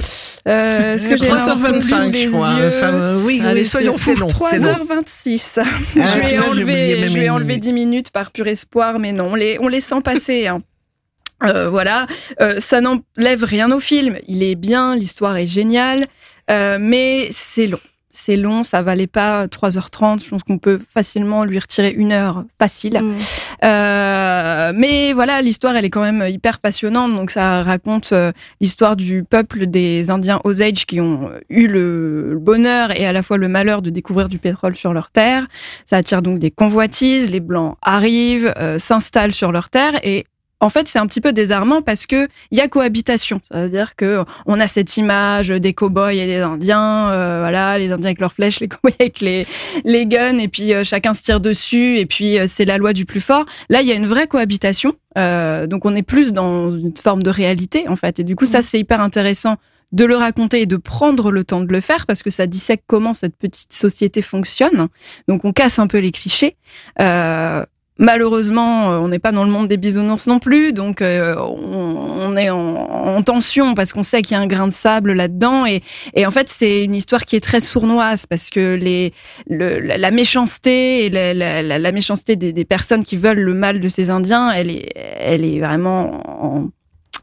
Euh, 0.46 0.94
Est-ce 0.94 1.08
que 1.08 1.16
j'ai 1.16 1.28
l'info 1.28 1.50
325, 1.50 2.02
sous 2.04 2.12
les 2.12 2.22
je 2.24 2.28
crois. 2.28 2.48
Enfin, 2.50 2.92
euh, 2.94 3.20
oui, 3.24 3.40
Allez, 3.44 3.60
oui, 3.60 3.66
soyons 3.66 3.96
fous. 3.98 4.14
long, 4.14 4.28
c'est 4.50 4.58
long. 4.58 4.72
3h26. 4.74 5.58
Ah, 5.60 5.64
je 5.94 5.98
vais 6.00 6.38
oublié 6.38 6.38
enlever, 6.38 7.00
même 7.00 7.08
je 7.08 7.14
vais 7.18 7.24
une 7.26 7.30
enlever 7.30 7.46
minute. 7.54 7.62
10 7.62 7.72
minutes 7.72 8.10
par 8.10 8.30
pur 8.32 8.46
espoir, 8.46 8.98
mais 8.98 9.12
non, 9.12 9.28
on 9.30 9.34
les, 9.34 9.58
on 9.60 9.68
les 9.68 9.80
sent 9.80 10.00
passer. 10.04 10.46
hein. 10.48 10.62
Euh, 11.44 11.68
voilà, 11.68 12.06
Euh, 12.40 12.54
ça 12.58 12.80
n'enlève 12.80 13.44
rien 13.44 13.70
au 13.70 13.80
film. 13.80 14.18
Il 14.26 14.42
est 14.42 14.54
bien, 14.54 14.94
l'histoire 14.96 15.36
est 15.36 15.46
géniale, 15.46 16.06
euh, 16.50 16.78
mais 16.80 17.28
c'est 17.30 17.66
long. 17.66 17.80
C'est 18.18 18.38
long, 18.38 18.62
ça 18.62 18.80
valait 18.80 19.06
pas 19.06 19.46
3h30. 19.46 20.24
Je 20.24 20.30
pense 20.30 20.42
qu'on 20.42 20.56
peut 20.56 20.80
facilement 20.94 21.44
lui 21.44 21.58
retirer 21.58 21.90
une 21.90 22.12
heure 22.12 22.44
facile. 22.58 23.02
Euh, 23.62 24.72
mais 24.74 25.12
voilà, 25.12 25.42
l'histoire, 25.42 25.76
elle 25.76 25.84
est 25.84 25.90
quand 25.90 26.00
même 26.00 26.24
hyper 26.26 26.58
passionnante. 26.58 27.14
Donc, 27.14 27.30
ça 27.30 27.62
raconte 27.62 28.12
euh, 28.12 28.32
l'histoire 28.62 28.96
du 28.96 29.22
peuple 29.22 29.66
des 29.66 30.08
Indiens 30.08 30.40
Osage 30.44 30.86
qui 30.86 30.98
ont 30.98 31.30
eu 31.50 31.66
le, 31.66 32.30
le 32.32 32.38
bonheur 32.38 32.98
et 32.98 33.06
à 33.06 33.12
la 33.12 33.22
fois 33.22 33.36
le 33.36 33.48
malheur 33.48 33.82
de 33.82 33.90
découvrir 33.90 34.30
du 34.30 34.38
pétrole 34.38 34.76
sur 34.76 34.94
leur 34.94 35.10
terre. 35.10 35.46
Ça 35.84 35.98
attire 35.98 36.22
donc 36.22 36.38
des 36.38 36.50
convoitises. 36.50 37.30
Les 37.30 37.40
Blancs 37.40 37.76
arrivent, 37.82 38.54
euh, 38.56 38.78
s'installent 38.78 39.34
sur 39.34 39.52
leur 39.52 39.68
terre 39.68 40.00
et 40.02 40.24
en 40.60 40.70
fait, 40.70 40.88
c'est 40.88 40.98
un 40.98 41.06
petit 41.06 41.20
peu 41.20 41.32
désarmant 41.32 41.82
parce 41.82 42.06
que 42.06 42.28
il 42.50 42.58
y 42.58 42.60
a 42.60 42.68
cohabitation. 42.68 43.40
Ça 43.50 43.62
veut 43.62 43.68
dire 43.68 43.94
que 43.94 44.24
on 44.46 44.58
a 44.58 44.66
cette 44.66 44.96
image 44.96 45.48
des 45.48 45.74
cow-boys 45.74 46.14
et 46.14 46.26
des 46.26 46.38
Indiens, 46.38 47.10
euh, 47.10 47.40
voilà, 47.40 47.78
les 47.78 47.92
Indiens 47.92 48.06
avec 48.06 48.20
leurs 48.20 48.32
flèches, 48.32 48.60
les 48.60 48.68
cow-boys 48.68 48.94
avec 48.98 49.20
les 49.20 49.46
les 49.84 50.06
guns, 50.06 50.38
et 50.38 50.48
puis 50.48 50.72
euh, 50.72 50.82
chacun 50.82 51.12
se 51.12 51.22
tire 51.22 51.40
dessus, 51.40 51.98
et 51.98 52.06
puis 52.06 52.38
euh, 52.38 52.46
c'est 52.46 52.64
la 52.64 52.78
loi 52.78 52.94
du 52.94 53.04
plus 53.04 53.20
fort. 53.20 53.44
Là, 53.68 53.82
il 53.82 53.88
y 53.88 53.92
a 53.92 53.94
une 53.94 54.06
vraie 54.06 54.28
cohabitation, 54.28 54.94
donc 55.14 55.84
on 55.84 55.94
est 55.94 56.02
plus 56.02 56.32
dans 56.32 56.70
une 56.70 56.96
forme 56.96 57.22
de 57.22 57.30
réalité 57.30 57.88
en 57.88 57.96
fait, 57.96 58.20
et 58.20 58.24
du 58.24 58.36
coup, 58.36 58.46
ça 58.46 58.62
c'est 58.62 58.78
hyper 58.78 59.00
intéressant 59.00 59.56
de 59.92 60.04
le 60.04 60.16
raconter 60.16 60.62
et 60.62 60.66
de 60.66 60.76
prendre 60.76 61.30
le 61.30 61.44
temps 61.44 61.60
de 61.60 61.72
le 61.72 61.80
faire 61.80 62.06
parce 62.06 62.22
que 62.22 62.30
ça 62.30 62.46
dissèque 62.46 62.82
comment 62.86 63.12
cette 63.12 63.36
petite 63.36 63.72
société 63.72 64.22
fonctionne. 64.22 64.88
Donc 65.28 65.44
on 65.44 65.52
casse 65.52 65.78
un 65.78 65.86
peu 65.86 65.98
les 65.98 66.12
clichés. 66.12 66.56
Euh, 67.00 67.64
Malheureusement, 67.98 68.92
euh, 68.92 68.98
on 68.98 69.08
n'est 69.08 69.18
pas 69.18 69.32
dans 69.32 69.44
le 69.44 69.50
monde 69.50 69.68
des 69.68 69.78
bisounours 69.78 70.26
non 70.26 70.38
plus, 70.38 70.74
donc 70.74 71.00
euh, 71.00 71.34
on, 71.38 72.36
est 72.36 72.50
en, 72.50 72.76
en 72.76 73.22
tension 73.22 73.74
parce 73.74 73.94
qu'on 73.94 74.02
sait 74.02 74.20
qu'il 74.20 74.36
y 74.36 74.38
a 74.38 74.42
un 74.42 74.46
grain 74.46 74.68
de 74.68 74.72
sable 74.72 75.14
là-dedans. 75.14 75.64
Et, 75.64 75.82
en 76.26 76.30
fait, 76.30 76.50
c'est 76.50 76.84
une 76.84 76.94
histoire 76.94 77.24
qui 77.24 77.36
est 77.36 77.40
très 77.40 77.60
sournoise 77.60 78.26
parce 78.26 78.50
que 78.50 78.78
la, 79.48 80.10
méchanceté 80.10 81.06
et 81.06 81.10
la, 81.10 81.92
méchanceté 81.92 82.36
des, 82.36 82.64
personnes 82.66 83.02
qui 83.02 83.16
veulent 83.16 83.40
le 83.40 83.54
mal 83.54 83.80
de 83.80 83.88
ces 83.88 84.10
Indiens, 84.10 84.50
elle 84.50 84.70
est, 84.70 84.92
elle 84.94 85.44
est 85.44 85.60
vraiment 85.60 86.20
en, 86.42 86.70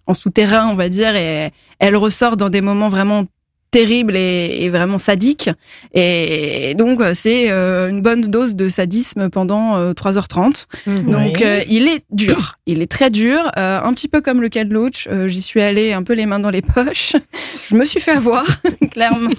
en 0.07 0.13
souterrain, 0.15 0.69
on 0.69 0.75
va 0.75 0.89
dire, 0.89 1.15
et 1.15 1.51
elle 1.77 1.95
ressort 1.95 2.35
dans 2.35 2.49
des 2.49 2.61
moments 2.61 2.89
vraiment 2.89 3.25
terribles 3.73 4.15
et, 4.15 4.59
et 4.61 4.69
vraiment 4.69 4.99
sadiques. 4.99 5.49
Et 5.93 6.73
donc, 6.75 7.01
c'est 7.13 7.51
euh, 7.51 7.89
une 7.89 8.01
bonne 8.01 8.21
dose 8.21 8.55
de 8.55 8.69
sadisme 8.69 9.29
pendant 9.29 9.75
euh, 9.75 9.91
3h30. 9.91 10.65
Donc 10.87 11.33
Oui. 11.37 11.43
euh, 11.43 11.61
il 11.67 11.87
est 11.89 12.03
dur, 12.11 12.57
il 12.65 12.81
est 12.81 12.91
très 12.91 13.09
dur, 13.09 13.51
euh, 13.57 13.79
un 13.83 13.93
petit 13.93 14.07
peu 14.07 14.21
comme 14.21 14.41
le 14.41 14.47
Ken 14.49 14.69
Loach. 14.69 15.07
Euh, 15.11 15.27
J'y 15.27 15.41
suis 15.41 15.61
allée 15.61 15.91
un 15.91 16.03
peu 16.03 16.13
les 16.13 16.25
mains 16.25 16.39
dans 16.39 16.49
les 16.51 16.61
poches. 16.61 17.13
Je 17.69 17.75
me 17.75 17.83
suis 17.83 17.99
fait 17.99 18.11
avoir, 18.11 18.45
clairement. 18.91 19.29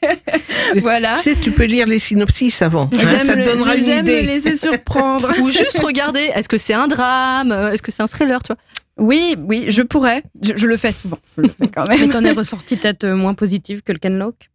voilà. 0.82 1.16
Tu 1.16 1.22
sais, 1.30 1.36
tu 1.36 1.50
peux 1.50 1.64
lire 1.64 1.86
les 1.86 1.98
synopsis 1.98 2.62
avant. 2.62 2.84
hein, 2.92 2.98
J'aime 2.98 3.26
ça 3.26 3.32
te 3.34 3.38
le- 3.38 3.44
donnera 3.44 3.74
une 3.76 3.84
j'aime 3.84 4.04
me 4.06 4.10
idée. 4.12 4.22
laisser 4.22 4.56
surprendre. 4.56 5.30
Ou 5.40 5.50
juste 5.50 5.80
regarder, 5.82 6.30
est-ce 6.34 6.48
que 6.48 6.58
c'est 6.58 6.74
un 6.74 6.88
drame? 6.88 7.52
Euh, 7.52 7.72
Est-ce 7.72 7.82
que 7.82 7.90
c'est 7.90 8.02
un 8.02 8.06
thriller, 8.06 8.42
tu 8.42 8.52
vois? 8.52 8.58
Oui, 9.00 9.34
oui, 9.48 9.64
je 9.68 9.82
pourrais. 9.82 10.22
Je, 10.44 10.52
je 10.56 10.66
le 10.66 10.76
fais 10.76 10.92
souvent. 10.92 11.18
Je 11.36 11.42
le 11.42 11.48
fais 11.48 11.68
quand 11.68 11.84
Mais 11.88 11.96
même. 11.98 12.10
t'en 12.10 12.22
es 12.24 12.30
ressorti 12.32 12.76
peut-être 12.76 13.04
euh, 13.04 13.16
moins 13.16 13.32
positive 13.34 13.80
que 13.82 13.92
le 13.92 13.98
Ken 13.98 14.18
Loach 14.18 14.50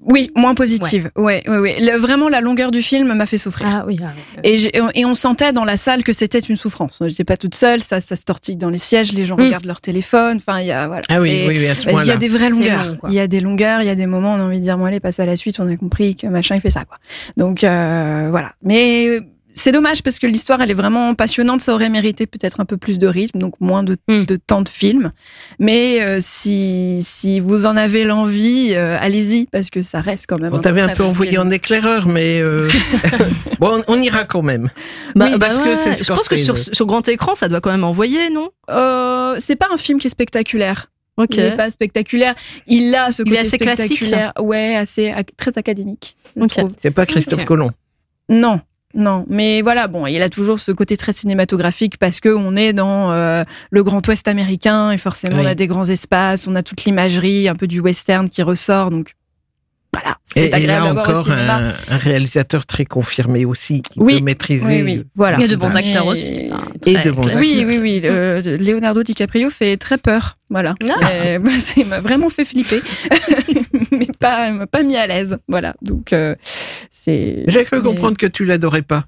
Oui, 0.00 0.30
moins 0.36 0.54
positive. 0.54 1.10
Ouais, 1.16 1.42
ouais, 1.48 1.58
ouais. 1.58 1.76
Le- 1.80 1.96
vraiment, 1.98 2.28
la 2.28 2.40
longueur 2.42 2.70
du 2.72 2.82
film 2.82 3.12
m'a 3.14 3.24
fait 3.26 3.38
souffrir. 3.38 3.68
Ah 3.70 3.84
oui. 3.86 3.98
ah 4.04 4.10
oui. 4.44 4.68
Et, 4.94 5.04
on 5.06 5.14
sentait 5.14 5.52
dans 5.54 5.64
la 5.64 5.76
salle 5.78 6.04
que 6.04 6.12
c'était 6.12 6.38
une 6.40 6.56
souffrance. 6.56 7.02
J'étais 7.06 7.24
pas 7.24 7.36
toute 7.38 7.54
seule, 7.54 7.80
ça, 7.80 8.00
ça 8.00 8.16
se 8.16 8.24
tortille 8.24 8.56
dans 8.56 8.70
les 8.70 8.78
sièges, 8.78 9.12
les 9.14 9.24
gens 9.24 9.36
Mm. 9.36 9.42
regardent 9.44 9.64
leur 9.66 9.80
téléphone. 9.80 10.36
Enfin, 10.36 10.60
il 10.60 10.66
y 10.66 10.72
a 10.72 10.86
voilà. 10.86 11.02
Ah 11.08 11.20
oui, 11.20 11.44
oui, 11.48 11.58
oui, 11.58 11.66
à 11.68 11.74
ce 11.74 11.88
Il 11.88 12.06
y 12.06 12.10
a 12.10 12.16
des 12.18 12.28
vraies 12.28 12.50
longueurs. 12.50 12.96
il 13.08 13.14
y 13.14 13.20
a 13.20 13.26
des 13.26 13.40
longueurs, 13.40 13.80
il 13.80 13.86
y 13.86 13.90
a 13.90 13.94
des 13.94 14.06
moments 14.06 14.34
où 14.34 14.38
on 14.38 14.40
a 14.42 14.44
envie 14.44 14.58
de 14.58 14.62
dire, 14.64 14.76
bon, 14.76 14.84
allez, 14.84 15.00
passe 15.00 15.20
à 15.20 15.26
la 15.26 15.36
suite, 15.36 15.58
on 15.58 15.68
a 15.68 15.76
compris 15.76 16.16
que 16.16 16.26
machin, 16.26 16.54
il 16.54 16.60
fait 16.60 16.70
ça, 16.70 16.84
quoi. 16.84 16.98
Donc, 17.38 17.64
euh, 17.64 18.28
voilà. 18.30 18.52
Mais 18.62 19.20
c'est 19.52 19.72
dommage 19.72 20.02
parce 20.02 20.18
que 20.18 20.26
l'histoire, 20.26 20.60
elle 20.62 20.70
est 20.70 20.74
vraiment 20.74 21.14
passionnante. 21.14 21.60
Ça 21.60 21.74
aurait 21.74 21.88
mérité 21.90 22.26
peut-être 22.26 22.60
un 22.60 22.64
peu 22.64 22.76
plus 22.76 22.98
de 22.98 23.06
rythme, 23.06 23.38
donc 23.38 23.54
moins 23.60 23.82
de, 23.82 23.96
Mm. 24.08 24.24
de 24.24 24.36
temps 24.36 24.62
de 24.62 24.68
film. 24.68 25.12
Mais 25.58 26.00
euh, 26.02 26.18
si, 26.20 27.00
si 27.02 27.40
vous 27.40 27.66
en 27.66 27.76
avez 27.76 28.04
l'envie, 28.04 28.72
euh, 28.74 28.96
allez-y 29.00 29.46
parce 29.46 29.70
que 29.70 29.82
ça 29.82 30.00
reste 30.00 30.26
quand 30.28 30.38
même. 30.38 30.52
On 30.54 30.58
t'avait 30.60 30.80
un 30.80 30.88
peu 30.94 31.02
envoyé 31.04 31.32
film. 31.32 31.46
en 31.46 31.50
éclaireur, 31.50 32.06
mais 32.08 32.40
euh, 32.40 32.68
bon, 33.60 33.82
on, 33.88 33.94
on 33.96 34.00
ira 34.02 34.24
quand 34.24 34.42
même. 34.42 34.70
Bah, 35.14 35.26
Oui, 35.26 35.32
bah 35.38 35.46
parce 35.46 35.58
que 35.58 35.76
c'est 35.76 36.02
Je 36.04 36.12
pense 36.12 36.28
que 36.28 36.36
sur, 36.36 36.86
grand 36.86 37.06
écran, 37.08 37.34
ça 37.34 37.48
doit 37.48 37.60
quand 37.60 37.70
même 37.72 37.84
envoyer, 37.84 38.30
non? 38.30 38.48
Euh, 38.70 39.36
c'est 39.38 39.56
pas 39.56 39.68
un 39.72 39.76
film 39.76 39.98
qui 39.98 40.06
est 40.06 40.10
spectaculaire. 40.10 40.86
Ok. 41.16 41.34
Il 41.36 41.42
n'est 41.42 41.56
pas 41.56 41.70
spectaculaire. 41.70 42.34
Il 42.66 42.94
a 42.94 43.12
ce 43.12 43.22
Il 43.26 43.32
est 43.32 43.36
côté 43.36 43.46
assez 43.48 43.58
classique. 43.58 43.96
spectaculaire. 43.96 44.32
Ouais, 44.40 44.74
assez 44.76 45.12
très 45.36 45.52
académique. 45.58 46.16
je 46.36 46.42
Ok. 46.42 46.50
trouve. 46.56 46.70
C'est 46.80 46.92
pas 46.92 47.04
Christophe. 47.04 47.44
Colomb. 47.44 47.72
Non, 48.30 48.60
non. 48.94 49.24
Mais 49.28 49.62
voilà, 49.62 49.86
bon, 49.86 50.06
il 50.06 50.20
a 50.22 50.28
toujours 50.28 50.58
ce 50.60 50.72
côté 50.72 50.96
très 50.96 51.12
cinématographique 51.12 51.96
parce 51.98 52.20
que 52.20 52.28
on 52.28 52.56
est 52.56 52.72
dans 52.72 53.12
euh, 53.12 53.44
le 53.70 53.84
Grand 53.84 54.06
Ouest 54.08 54.26
américain 54.28 54.90
et 54.90 54.98
forcément 54.98 55.36
Oui. 55.36 55.42
on 55.44 55.48
a 55.48 55.54
des 55.54 55.66
grands 55.66 55.84
espaces, 55.88 56.46
on 56.48 56.54
a 56.56 56.62
toute 56.62 56.84
l'imagerie, 56.84 57.48
un 57.48 57.54
peu 57.54 57.66
du 57.66 57.80
western 57.80 58.28
qui 58.28 58.42
ressort. 58.42 58.90
Donc 58.90 59.14
voilà, 59.92 60.16
Et, 60.36 60.62
et 60.62 60.66
là 60.66 60.84
encore, 60.84 61.28
un, 61.30 61.72
un 61.88 61.96
réalisateur 61.96 62.64
très 62.64 62.84
confirmé 62.84 63.44
aussi, 63.44 63.82
qui 63.82 63.98
Oui. 63.98 64.18
peut 64.18 64.24
maîtriser. 64.24 64.64
Oui, 64.64 64.82
oui, 64.84 65.04
voilà. 65.16 65.36
Il 65.38 65.40
y 65.42 65.44
a 65.44 65.48
de 65.48 65.56
bons 65.56 65.74
Et- 65.74 65.78
acteurs 65.78 66.06
aussi. 66.06 66.32
Et 66.86 66.96
de 66.98 67.10
bons 67.10 67.22
classique. 67.22 67.40
Oui, 67.40 67.64
oui, 67.66 67.78
oui. 67.78 68.00
le- 68.00 68.56
Leonardo 68.56 69.02
DiCaprio 69.02 69.50
fait 69.50 69.76
très 69.76 69.98
peur. 69.98 70.38
Voilà. 70.48 70.74
Ah. 70.88 70.94
C'est- 71.02 71.38
bah, 71.40 71.50
ça 71.58 71.84
m'a 71.84 72.00
vraiment 72.00 72.28
fait 72.28 72.44
flipper, 72.44 72.82
mais 73.92 74.08
pas, 74.18 74.50
m'a 74.50 74.66
pas 74.66 74.82
mis 74.82 74.96
à 74.96 75.06
l'aise. 75.06 75.36
Voilà. 75.48 75.74
Donc 75.82 76.12
euh, 76.12 76.34
c'est. 76.90 77.44
J'ai 77.46 77.64
cru 77.64 77.82
comprendre 77.82 78.16
que 78.16 78.26
tu 78.26 78.44
l'adorais 78.44 78.82
pas. 78.82 79.04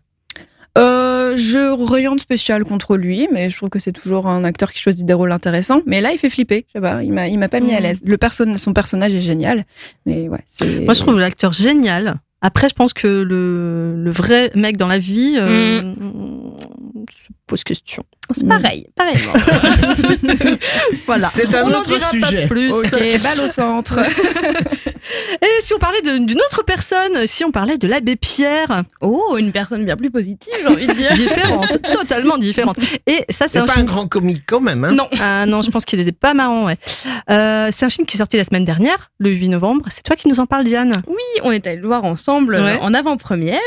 Euh, 1.32 1.36
je 1.36 1.92
rien 1.92 2.14
de 2.14 2.20
spécial 2.20 2.64
contre 2.64 2.96
lui, 2.96 3.28
mais 3.32 3.48
je 3.50 3.56
trouve 3.56 3.68
que 3.68 3.78
c'est 3.78 3.92
toujours 3.92 4.26
un 4.26 4.44
acteur 4.44 4.72
qui 4.72 4.78
choisit 4.78 5.04
des 5.06 5.12
rôles 5.14 5.32
intéressants. 5.32 5.80
Mais 5.86 6.00
là, 6.00 6.12
il 6.12 6.18
fait 6.18 6.30
flipper. 6.30 6.66
Je 6.68 6.72
sais 6.74 6.80
pas, 6.80 7.02
il 7.02 7.12
m'a, 7.12 7.28
il 7.28 7.38
m'a 7.38 7.48
pas 7.48 7.60
mis 7.60 7.72
à 7.72 7.78
Mhm. 7.78 7.82
l'aise. 7.82 8.00
Le 8.04 8.16
perso- 8.18 8.56
son 8.56 8.72
personnage 8.72 9.14
est 9.14 9.20
génial, 9.20 9.64
mais 10.06 10.28
ouais, 10.28 10.40
c'est. 10.46 10.80
Moi, 10.84 10.94
je 10.94 11.00
trouve 11.00 11.18
l'acteur 11.18 11.52
génial. 11.52 12.16
Après, 12.44 12.68
je 12.68 12.74
pense 12.74 12.92
que 12.92 13.06
le, 13.06 13.94
le 14.02 14.10
vrai 14.10 14.50
mec 14.56 14.76
dans 14.76 14.88
la 14.88 14.98
vie 14.98 15.36
euh, 15.38 15.94
se 17.10 17.28
pose 17.52 17.64
question. 17.64 18.02
C'est 18.30 18.49
pareil, 18.49 18.87
pareil. 18.97 19.16
Voilà. 21.06 21.28
C'est 21.28 21.54
un 21.54 21.64
On 21.66 21.80
autre 21.80 21.88
dira 21.99 22.11
pas 22.21 22.28
sujet. 22.28 22.47
plus. 22.47 22.73
Ok. 22.73 22.87
Ok, 22.94 23.23
balle 23.23 23.40
au 23.44 23.49
centre. 23.49 23.99
Et 25.42 25.61
si 25.61 25.75
on 25.75 25.78
parlait 25.78 26.00
d'une 26.00 26.38
autre 26.40 26.62
personne, 26.64 27.26
si 27.26 27.44
on 27.44 27.50
parlait 27.50 27.76
de 27.76 27.87
l'abbé 27.87 28.16
Pierre, 28.16 28.85
Oh, 29.02 29.37
une 29.37 29.52
personne 29.52 29.85
bien 29.85 29.97
plus 29.97 30.11
positive, 30.11 30.54
j'ai 30.62 30.66
envie 30.66 30.87
de 30.87 30.92
dire. 30.94 31.12
différente, 31.14 31.76
totalement 31.92 32.38
différente. 32.38 32.78
Et 33.06 33.25
ça, 33.28 33.49
c'est 33.49 33.59
un 33.59 33.66
pas 33.66 33.76
un 33.78 33.85
grand 33.85 34.06
comique 34.09 34.44
quand 34.47 34.61
même. 34.61 34.85
Hein 34.85 34.92
Non. 34.92 35.09
Ah 35.21 35.44
non, 35.44 35.61
je 35.61 35.71
pense 35.71 35.85
qu'il 35.85 36.00
était 36.00 36.12
pas 36.12 36.32
marrant, 36.32 36.66
ouais. 36.66 36.78
Euh, 37.30 37.68
c'est 37.71 37.85
un 37.85 37.90
film 37.90 38.06
qui 38.06 38.16
est 38.16 38.18
sorti 38.18 38.37
la 38.38 38.44
semaine 38.44 38.64
dernière, 38.64 39.11
le 39.18 39.30
8 39.30 39.49
novembre. 39.50 39.85
C'est 39.90 40.02
toi 40.04 40.16
qui 40.16 40.28
nous 40.28 40.40
en 40.40 40.47
parles, 40.47 40.64
Diane. 40.64 41.02
Oui, 41.06 41.16
on 41.42 41.50
est 41.50 41.66
allé 41.66 41.76
le 41.80 41.87
voir 41.87 42.04
ensemble 42.04 42.54
euh, 42.54 42.78
en 42.78 42.94
avant-première. 42.94 43.61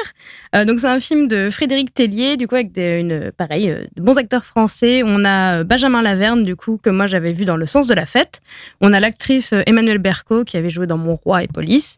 Euh, 0.55 0.63
donc 0.65 0.79
c'est 0.79 0.87
un 0.87 0.99
film 1.01 1.27
de 1.27 1.49
Frédéric 1.51 1.93
Tellier, 1.93 2.37
du 2.37 2.47
coup 2.47 2.55
avec 2.55 2.71
des, 2.71 2.99
une, 3.01 3.31
pareil, 3.37 3.69
euh, 3.69 3.74
de 3.95 4.01
bons 4.01 4.17
acteurs 4.17 4.45
français. 4.45 5.01
On 5.05 5.25
a 5.25 5.59
euh, 5.59 5.63
Benjamin 5.63 6.01
Laverne, 6.01 6.43
du 6.43 6.55
coup 6.55 6.79
que 6.81 6.89
moi 6.89 7.07
j'avais 7.07 7.33
vu 7.33 7.45
dans 7.45 7.57
Le 7.57 7.65
Sens 7.65 7.87
de 7.87 7.93
la 7.93 8.05
Fête. 8.05 8.41
On 8.81 8.93
a 8.93 8.99
l'actrice 8.99 9.53
euh, 9.53 9.61
Emmanuelle 9.65 9.99
Berco 9.99 10.43
qui 10.43 10.57
avait 10.57 10.69
joué 10.69 10.87
dans 10.87 10.97
Mon 10.97 11.15
Roi 11.15 11.43
et 11.43 11.47
Police. 11.47 11.97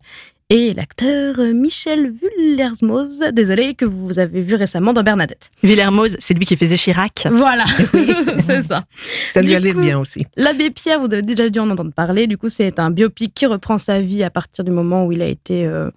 Et 0.50 0.72
l'acteur 0.72 1.39
euh, 1.39 1.51
Michel 1.51 2.10
Vullersmoz, 2.10 3.19
désolé, 3.34 3.74
que 3.74 3.84
vous 3.84 4.17
avez 4.17 4.39
vu 4.39 4.55
récemment 4.55 4.93
dans 4.93 5.03
Bernadette. 5.03 5.51
Villermoz, 5.62 6.15
c'est 6.19 6.34
lui 6.34 6.46
qui 6.46 6.55
faisait 6.55 6.77
Chirac. 6.77 7.27
Voilà, 7.29 7.65
c'est 8.38 8.62
ça. 8.62 8.86
Ça 9.34 9.41
lui 9.41 9.53
allait 9.55 9.74
bien 9.74 10.00
aussi. 10.00 10.25
L'abbé 10.38 10.72
Pierre, 10.72 11.01
vous 11.01 11.12
avez 11.12 11.22
déjà 11.22 11.50
dû 11.50 11.60
en 11.60 11.69
entendre 11.69 11.91
parler. 11.91 12.27
Du 12.27 12.38
coup, 12.38 12.48
c'est 12.48 12.79
un 12.79 12.91
biopic 12.91 13.34
qui 13.34 13.46
reprend 13.46 13.77
sa 13.77 14.00
vie 14.00 14.24
à 14.24 14.29
partir 14.29 14.63
du 14.63 14.72
moment 14.72 15.05
où 15.05 15.12
il 15.12 15.22
a 15.22 15.27
été, 15.27 15.65
euh, 15.65 15.91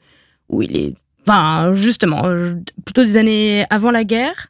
où 0.48 0.62
il 0.62 0.76
est, 0.76 0.94
enfin, 1.22 1.72
justement, 1.74 2.24
plutôt 2.84 3.04
des 3.04 3.18
années 3.18 3.64
avant 3.70 3.92
la 3.92 4.02
guerre. 4.02 4.48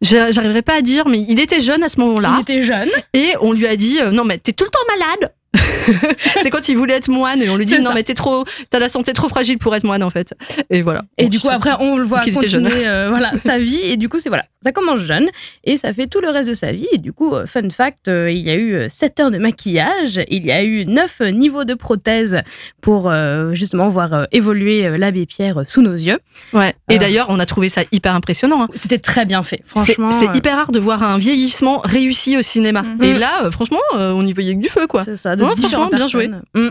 J'arriverai 0.00 0.62
pas 0.62 0.74
à 0.74 0.80
dire, 0.80 1.08
mais 1.08 1.20
il 1.20 1.40
était 1.40 1.60
jeune 1.60 1.82
à 1.82 1.88
ce 1.88 2.00
moment-là. 2.00 2.36
Il 2.38 2.42
était 2.42 2.62
jeune. 2.62 2.90
Et 3.14 3.34
on 3.40 3.52
lui 3.52 3.66
a 3.66 3.76
dit 3.76 4.00
euh, 4.00 4.10
non 4.10 4.24
mais 4.24 4.38
t'es 4.38 4.52
tout 4.52 4.64
le 4.64 4.70
temps 4.70 4.78
malade. 4.88 5.32
c'est 6.40 6.50
quand 6.50 6.68
il 6.68 6.76
voulait 6.76 6.94
être 6.94 7.08
moine 7.08 7.42
et 7.42 7.48
on 7.50 7.56
lui 7.56 7.66
dit 7.66 7.78
non 7.78 7.88
ça. 7.90 7.94
mais 7.94 8.02
t'es 8.02 8.14
trop 8.14 8.44
t'as 8.70 8.78
la 8.78 8.88
santé 8.88 9.12
trop 9.12 9.28
fragile 9.28 9.58
pour 9.58 9.74
être 9.74 9.84
moine 9.84 10.02
en 10.02 10.10
fait. 10.10 10.34
Et 10.70 10.82
voilà. 10.82 11.02
Et 11.18 11.24
Bon, 11.24 11.28
du 11.30 11.40
coup, 11.40 11.48
après, 11.50 11.72
on 11.80 11.96
le 11.98 12.04
voit 12.04 12.20
continuer 12.20 12.48
jeune. 12.48 12.66
euh, 12.68 13.08
voilà, 13.10 13.32
sa 13.44 13.58
vie. 13.58 13.80
Et 13.82 13.96
du 13.96 14.08
coup, 14.08 14.18
c'est 14.20 14.28
voilà, 14.28 14.44
ça 14.62 14.72
commence 14.72 15.00
jeune 15.00 15.28
et 15.64 15.76
ça 15.76 15.92
fait 15.92 16.06
tout 16.06 16.20
le 16.20 16.28
reste 16.30 16.48
de 16.48 16.54
sa 16.54 16.72
vie. 16.72 16.86
Et 16.92 16.98
du 16.98 17.12
coup, 17.12 17.34
euh, 17.34 17.46
fun 17.46 17.68
fact, 17.70 18.08
euh, 18.08 18.30
il 18.30 18.38
y 18.38 18.50
a 18.50 18.56
eu 18.56 18.86
7 18.88 19.20
heures 19.20 19.30
de 19.30 19.38
maquillage, 19.38 20.20
il 20.28 20.46
y 20.46 20.52
a 20.52 20.62
eu 20.64 20.84
9 20.86 21.20
niveaux 21.32 21.64
de 21.64 21.74
prothèses 21.74 22.40
pour 22.80 23.10
euh, 23.10 23.52
justement 23.52 23.88
voir 23.88 24.26
évoluer 24.32 24.96
l'abbé 24.96 25.26
Pierre 25.26 25.62
sous 25.66 25.82
nos 25.82 25.92
yeux. 25.94 26.18
Ouais. 26.52 26.72
Et 26.88 26.98
d'ailleurs 26.98 27.26
on 27.28 27.38
a 27.38 27.46
trouvé 27.46 27.68
ça 27.68 27.82
hyper 27.92 28.14
impressionnant. 28.14 28.62
hein. 28.64 28.68
C'était 28.74 28.98
très 28.98 29.24
bien 29.26 29.42
fait, 29.42 29.62
franchement. 29.64 30.10
c'est 30.12 30.34
hyper 30.36 30.56
rare 30.56 30.72
de 30.72 30.78
voir 30.78 31.02
un 31.02 31.18
vieillissement 31.18 31.80
réussi 31.84 32.36
au 32.36 32.42
cinéma. 32.42 32.82
Mhm. 32.82 33.02
Et 33.02 33.14
là, 33.18 33.50
franchement, 33.50 33.78
on 33.94 34.24
y 34.26 34.32
voyait 34.32 34.54
que 34.54 34.60
du 34.60 34.68
feu, 34.68 34.86
quoi. 34.86 35.02
C'est 35.02 35.16
ça, 35.16 35.36
de 35.46 35.50
Ouais, 35.50 35.56
différentes 35.56 35.94
bien 35.94 36.08
joué. 36.08 36.28
personnes. 36.28 36.44
Mm. 36.54 36.68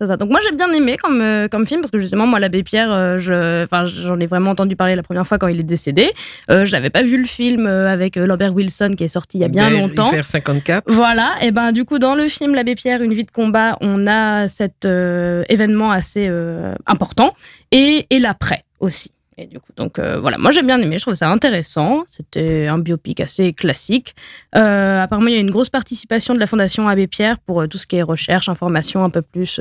C'est 0.00 0.06
ça. 0.06 0.16
Donc 0.16 0.30
moi 0.30 0.38
j'ai 0.48 0.56
bien 0.56 0.70
aimé 0.72 0.96
comme, 0.96 1.20
euh, 1.20 1.48
comme 1.48 1.66
film 1.66 1.80
parce 1.80 1.90
que 1.90 1.98
justement 1.98 2.24
moi 2.24 2.38
l'abbé 2.38 2.62
Pierre, 2.62 2.92
euh, 2.92 3.18
je, 3.18 3.64
enfin 3.64 3.84
j'en 3.84 4.20
ai 4.20 4.26
vraiment 4.26 4.52
entendu 4.52 4.76
parler 4.76 4.94
la 4.94 5.02
première 5.02 5.26
fois 5.26 5.38
quand 5.38 5.48
il 5.48 5.58
est 5.58 5.64
décédé. 5.64 6.12
Euh, 6.52 6.64
je 6.64 6.70
n'avais 6.70 6.88
pas 6.90 7.02
vu 7.02 7.18
le 7.18 7.24
film 7.26 7.66
euh, 7.66 7.88
avec 7.92 8.16
euh, 8.16 8.24
Lambert 8.24 8.54
Wilson 8.54 8.94
qui 8.96 9.02
est 9.02 9.08
sorti 9.08 9.38
il 9.38 9.40
y 9.40 9.44
a 9.44 9.48
bien 9.48 9.70
longtemps. 9.70 10.10
Hiver 10.12 10.24
54. 10.24 10.84
Voilà, 10.86 11.32
et 11.42 11.50
ben 11.50 11.72
du 11.72 11.84
coup 11.84 11.98
dans 11.98 12.14
le 12.14 12.28
film 12.28 12.54
L'abbé 12.54 12.76
Pierre, 12.76 13.02
une 13.02 13.12
vie 13.12 13.24
de 13.24 13.32
combat, 13.32 13.76
on 13.80 14.06
a 14.06 14.46
cet 14.46 14.84
euh, 14.84 15.42
événement 15.48 15.90
assez 15.90 16.28
euh, 16.30 16.74
important 16.86 17.34
et, 17.72 18.06
et 18.10 18.20
l'après 18.20 18.62
aussi. 18.78 19.10
Et 19.40 19.46
du 19.46 19.60
coup, 19.60 19.70
donc 19.76 20.00
euh, 20.00 20.18
voilà, 20.18 20.36
moi 20.36 20.50
j'ai 20.50 20.62
bien 20.62 20.80
aimé, 20.80 20.98
je 20.98 21.02
trouve 21.02 21.14
ça 21.14 21.28
intéressant. 21.28 22.02
C'était 22.08 22.66
un 22.66 22.78
biopic 22.78 23.20
assez 23.20 23.52
classique. 23.52 24.16
Euh, 24.56 25.00
apparemment, 25.00 25.28
il 25.28 25.34
y 25.34 25.36
a 25.36 25.40
une 25.40 25.50
grosse 25.50 25.70
participation 25.70 26.34
de 26.34 26.40
la 26.40 26.48
Fondation 26.48 26.88
Abbé 26.88 27.06
Pierre 27.06 27.38
pour 27.38 27.62
euh, 27.62 27.68
tout 27.68 27.78
ce 27.78 27.86
qui 27.86 27.94
est 27.96 28.02
recherche, 28.02 28.48
information 28.48 29.04
un 29.04 29.10
peu 29.10 29.22
plus 29.22 29.60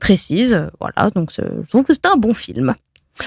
précise. 0.00 0.58
Voilà, 0.80 1.10
donc 1.10 1.30
je 1.36 1.68
trouve 1.68 1.84
que 1.84 1.92
c'était 1.92 2.08
un 2.08 2.16
bon 2.16 2.32
film. 2.32 2.74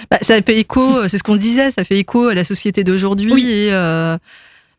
Bah, 0.09 0.17
ça 0.21 0.41
fait 0.41 0.57
écho, 0.57 1.07
c'est 1.07 1.19
ce 1.19 1.23
qu'on 1.23 1.35
disait, 1.35 1.69
ça 1.69 1.83
fait 1.83 1.97
écho 1.97 2.27
à 2.27 2.33
la 2.33 2.43
société 2.43 2.83
d'aujourd'hui 2.83 3.31
Oui. 3.31 3.47
et 3.49 3.71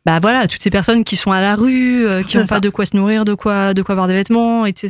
bah 0.05 0.19
voilà, 0.21 0.47
toutes 0.47 0.61
ces 0.61 0.69
personnes 0.69 1.03
qui 1.03 1.15
sont 1.17 1.31
à 1.31 1.41
la 1.41 1.55
rue, 1.55 2.07
euh, 2.07 2.23
qui 2.23 2.37
n'ont 2.37 2.45
pas 2.47 2.59
de 2.61 2.69
quoi 2.69 2.85
se 2.85 2.95
nourrir, 2.95 3.25
de 3.25 3.33
quoi, 3.33 3.73
de 3.73 3.81
quoi 3.81 3.93
avoir 3.93 4.07
des 4.07 4.13
vêtements, 4.13 4.65
etc. 4.65 4.85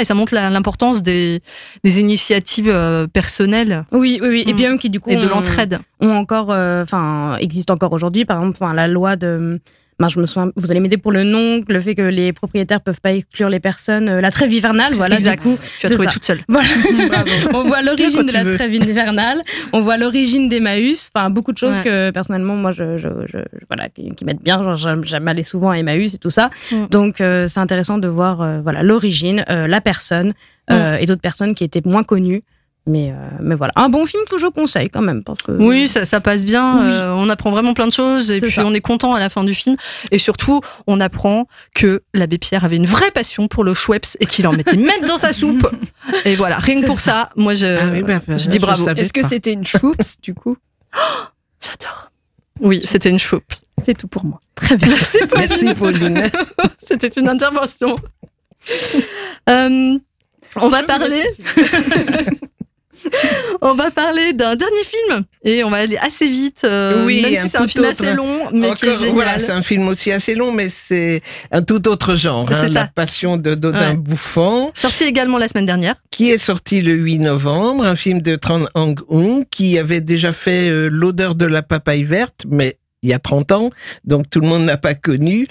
Et 0.00 0.04
ça 0.04 0.14
montre 0.14 0.34
l'importance 0.34 1.02
des, 1.02 1.40
des 1.82 1.98
initiatives 2.00 2.68
euh, 2.68 3.06
personnelles 3.06 3.84
Oui, 3.92 4.18
oui, 4.22 4.28
oui. 4.28 4.44
Et 4.46 4.52
Mm. 4.52 4.56
puis 4.56 4.64
même 4.66 4.78
qui 4.78 4.90
du 4.90 5.00
coup 5.00 5.10
et 5.10 5.16
de 5.16 5.26
l'entraide. 5.26 5.78
ont 6.00 6.10
encore, 6.12 6.50
euh, 6.50 6.82
enfin, 6.82 7.36
existe 7.40 7.70
encore 7.70 7.92
aujourd'hui. 7.92 8.24
Par 8.26 8.38
exemple, 8.40 8.58
enfin, 8.60 8.74
la 8.74 8.86
loi 8.86 9.16
de, 9.16 9.60
ben, 10.00 10.08
je 10.08 10.18
me 10.18 10.26
souviens, 10.26 10.50
vous 10.56 10.70
allez 10.70 10.80
m'aider 10.80 10.96
pour 10.96 11.12
le 11.12 11.22
nom, 11.22 11.62
le 11.68 11.78
fait 11.78 11.94
que 11.94 12.02
les 12.02 12.32
propriétaires 12.32 12.80
peuvent 12.80 13.00
pas 13.00 13.12
exclure 13.12 13.48
les 13.50 13.60
personnes, 13.60 14.08
euh, 14.08 14.20
la 14.20 14.30
trêve 14.30 14.52
hivernale, 14.52 14.94
voilà. 14.94 15.14
exact. 15.16 15.44
Du 15.46 15.50
coup, 15.52 15.58
tu 15.78 15.86
as 15.86 15.90
trouvé 15.90 16.06
ça. 16.06 16.12
toute 16.12 16.24
seule. 16.24 16.40
voilà. 16.48 16.68
on 17.54 17.62
voit 17.64 17.82
l'origine 17.82 18.22
de 18.24 18.32
la 18.32 18.44
veux. 18.44 18.54
trêve 18.54 18.74
hivernale, 18.74 19.42
on 19.72 19.80
voit 19.82 19.98
l'origine 19.98 20.48
d'Emmaüs, 20.48 21.10
enfin, 21.14 21.30
beaucoup 21.30 21.52
de 21.52 21.58
choses 21.58 21.76
Ouais. 21.76 21.84
que 21.84 22.10
personnellement, 22.10 22.56
moi, 22.56 22.70
je, 22.72 22.96
je, 22.98 23.08
je- 23.32 23.38
voilà, 23.68 23.88
qui, 23.90 24.10
qui 24.14 24.24
m'aident 24.24 24.42
bien. 24.42 24.62
Genre, 24.76 25.04
j'aime 25.04 25.28
aller 25.28 25.44
souvent 25.44 25.70
à 25.70 25.76
Emmaüs 25.78 26.14
et 26.14 26.18
tout 26.18 26.30
ça. 26.30 26.50
Mm. 26.72 26.86
Donc, 26.90 27.20
euh, 27.20 27.46
c'est 27.46 27.60
intéressant 27.60 27.98
de 27.98 28.08
voir, 28.08 28.40
euh, 28.40 28.60
voilà, 28.62 28.82
l'origine, 28.82 29.44
euh, 29.50 29.66
la 29.66 29.80
personne 29.80 30.32
euh, 30.70 30.96
et 30.96 31.06
d'autres 31.06 31.20
personnes 31.20 31.54
qui 31.54 31.64
étaient 31.64 31.82
moins 31.84 32.04
connues. 32.04 32.42
Mais, 32.86 33.10
euh, 33.10 33.14
mais 33.40 33.54
voilà, 33.54 33.72
un 33.76 33.88
bon 33.90 34.06
film 34.06 34.22
que 34.28 34.38
je 34.38 34.46
conseille 34.46 34.88
quand 34.88 35.02
même. 35.02 35.22
Parce 35.22 35.42
que, 35.42 35.52
Oui, 35.52 35.86
ça, 35.86 36.04
ça 36.04 36.20
passe 36.20 36.44
bien. 36.44 36.78
Oui. 36.80 36.86
euh, 36.86 37.12
on 37.14 37.28
apprend 37.28 37.50
vraiment 37.50 37.74
plein 37.74 37.86
de 37.86 37.92
choses 37.92 38.30
et 38.30 38.40
puis 38.40 38.50
ça. 38.50 38.64
on 38.64 38.72
est 38.74 38.80
content 38.80 39.14
à 39.14 39.20
la 39.20 39.28
fin 39.28 39.44
du 39.44 39.54
film. 39.54 39.76
Et 40.10 40.18
surtout, 40.18 40.60
on 40.86 40.98
apprend 41.00 41.46
que 41.74 42.02
l'abbé 42.14 42.38
Pierre 42.38 42.64
avait 42.64 42.76
une 42.76 42.86
vraie 42.86 43.10
passion 43.10 43.48
pour 43.48 43.64
le 43.64 43.74
Schweppes 43.74 44.16
et 44.18 44.26
qu'il 44.26 44.46
en 44.48 44.52
mettait 44.52 44.76
même 44.78 45.02
dans 45.06 45.18
sa 45.18 45.32
soupe. 45.32 45.68
Et 46.24 46.36
voilà, 46.36 46.58
rien 46.58 46.80
que 46.80 46.86
pour 46.86 47.00
ça, 47.00 47.30
moi 47.36 47.54
je, 47.54 47.66
Ah 47.66 47.90
oui, 47.92 48.02
bah, 48.02 48.20
bah, 48.26 48.38
je 48.38 48.48
dis 48.48 48.58
bravo. 48.58 48.88
Est-ce 48.88 49.12
que 49.12 49.22
c'était 49.22 49.52
une 49.52 49.66
choups 49.66 50.18
du 50.22 50.34
coup? 50.34 50.56
J'adore. 51.60 52.10
Oui, 52.60 52.80
c'était 52.84 53.10
une 53.10 53.18
Schweppes. 53.18 53.52
C'est 53.82 53.96
tout 53.96 54.08
pour 54.08 54.24
moi. 54.24 54.40
Très 54.54 54.76
bien. 54.76 54.88
Merci, 54.88 55.18
Pauline. 55.26 55.46
Merci 55.48 55.74
Pauline. 55.74 56.20
C'était 56.78 57.08
une 57.08 57.28
intervention. 57.28 57.96
Euh, 59.48 59.98
on 60.56 60.68
va 60.68 60.82
parler. 60.82 61.22
On 63.62 63.74
va 63.74 63.90
parler 63.90 64.32
d'un 64.32 64.56
dernier 64.56 64.84
film 64.84 65.24
et 65.44 65.64
on 65.64 65.70
va 65.70 65.78
aller 65.78 65.96
assez 65.96 66.28
vite. 66.28 66.62
euh, 66.64 67.04
Oui, 67.04 67.22
même 67.22 67.34
un 67.34 67.42
si 67.42 67.48
c'est 67.48 67.58
un 67.58 67.66
film 67.66 67.84
autre. 67.84 67.90
assez 68.02 68.14
long, 68.14 68.50
mais 68.52 68.72
qui 68.74 68.86
est 68.86 68.88
Encore- 68.88 68.98
génial. 69.00 69.14
Voilà, 69.14 69.38
c'est 69.38 69.52
un 69.52 69.62
film 69.62 69.88
aussi 69.88 70.12
assez 70.12 70.34
long, 70.34 70.52
mais 70.52 70.68
c'est 70.70 71.20
un 71.50 71.62
tout 71.62 71.86
autre 71.88 72.16
genre. 72.16 72.46
C'est 72.50 72.54
hein, 72.56 72.68
ça. 72.68 72.80
La 72.80 72.86
passion 72.86 73.36
de 73.36 73.54
Dodin 73.54 73.90
Ouais. 73.90 73.96
Bouffant, 73.96 74.70
Sorti 74.74 75.04
également 75.04 75.38
la 75.38 75.48
semaine 75.48 75.66
dernière. 75.66 75.96
qui 76.10 76.30
est 76.30 76.38
sorti 76.38 76.82
le 76.82 76.94
8 76.94 77.18
novembre, 77.20 77.84
un 77.84 77.96
film 77.96 78.20
de 78.20 78.36
Tran 78.36 78.64
Hang 78.74 78.98
Hung, 79.10 79.44
qui 79.50 79.78
avait 79.78 80.00
déjà 80.00 80.32
fait 80.32 80.68
euh, 80.70 80.88
L'odeur 80.90 81.34
de 81.34 81.44
la 81.46 81.62
papaye 81.62 82.04
verte, 82.04 82.44
mais 82.48 82.76
il 83.02 83.08
y 83.10 83.14
a 83.14 83.18
30 83.18 83.52
ans, 83.52 83.70
donc 84.04 84.28
tout 84.28 84.40
le 84.40 84.46
monde 84.46 84.64
n'a 84.64 84.76
pas 84.76 84.94
connu. 84.94 85.46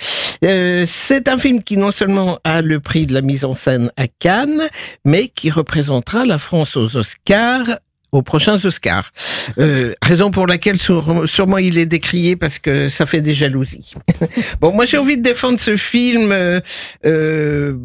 Euh, 0.45 0.85
c'est 0.87 1.27
un 1.27 1.37
film 1.37 1.63
qui 1.63 1.77
non 1.77 1.91
seulement 1.91 2.39
a 2.43 2.61
le 2.61 2.79
prix 2.79 3.05
de 3.05 3.13
la 3.13 3.21
mise 3.21 3.43
en 3.45 3.55
scène 3.55 3.91
à 3.97 4.07
Cannes, 4.07 4.61
mais 5.05 5.27
qui 5.27 5.49
représentera 5.49 6.25
la 6.25 6.39
France 6.39 6.75
aux 6.77 6.95
Oscars 6.95 7.79
aux 8.11 8.23
prochains 8.23 8.63
Oscars. 8.65 9.11
Euh, 9.59 9.93
raison 10.01 10.31
pour 10.31 10.47
laquelle 10.47 10.79
sûre- 10.79 11.23
sûrement 11.27 11.59
il 11.59 11.77
est 11.77 11.85
décrié 11.85 12.35
parce 12.35 12.57
que 12.57 12.89
ça 12.89 13.05
fait 13.05 13.21
des 13.21 13.35
jalousies. 13.35 13.93
bon, 14.61 14.73
moi 14.73 14.85
j'ai 14.85 14.97
envie 14.97 15.17
de 15.17 15.21
défendre 15.21 15.59
ce 15.59 15.77
film 15.77 16.31
euh, 16.31 16.59
euh, 17.05 17.75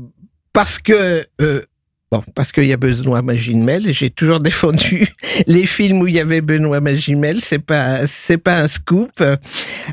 parce 0.53 0.79
que 0.79 1.27
euh, 1.41 1.63
Bon, 2.13 2.23
parce 2.37 2.53
qu'il 2.53 2.65
y 2.67 2.73
a 2.73 2.77
Benoît 2.77 3.23
Magimel, 3.23 3.93
j'ai 3.93 4.09
toujours 4.09 4.39
défendu 4.51 5.09
les 5.49 5.67
films 5.67 6.01
où 6.01 6.07
il 6.07 6.15
y 6.15 6.21
avait 6.21 6.43
Benoît 6.43 6.81
Magimel, 6.81 7.41
c'est 7.41 7.59
pas, 7.59 8.07
c'est 8.07 8.39
pas 8.39 8.61
un 8.61 8.69
scoop. 8.69 9.21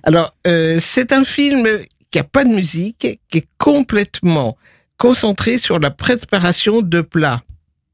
Alors, 0.03 0.35
c'est 0.45 1.13
un 1.13 1.23
film 1.23 1.67
qui 2.11 2.19
a 2.19 2.23
pas 2.23 2.43
de 2.43 2.49
musique, 2.49 3.19
qui 3.29 3.37
est 3.37 3.47
complètement 3.57 4.57
concentré 4.97 5.57
sur 5.57 5.79
la 5.79 5.89
préparation 5.89 6.81
de 6.81 7.01
plats, 7.01 7.41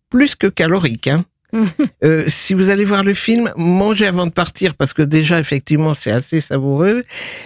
plus 0.10 0.36
que 0.36 0.48
calorique. 0.48 1.08
Hein. 1.08 1.24
Euh, 2.04 2.26
si 2.28 2.54
vous 2.54 2.70
allez 2.70 2.86
voir 2.86 3.04
le 3.04 3.14
film, 3.16 3.52
mangez 3.58 4.06
avant 4.06 4.28
de 4.28 4.32
partir 4.32 4.76
parce 4.76 4.94
que 4.94 5.02
déjà 5.02 5.40
effectivement 5.40 5.94
c'est 5.96 6.12
assez 6.12 6.42
savoureux, 6.42 7.04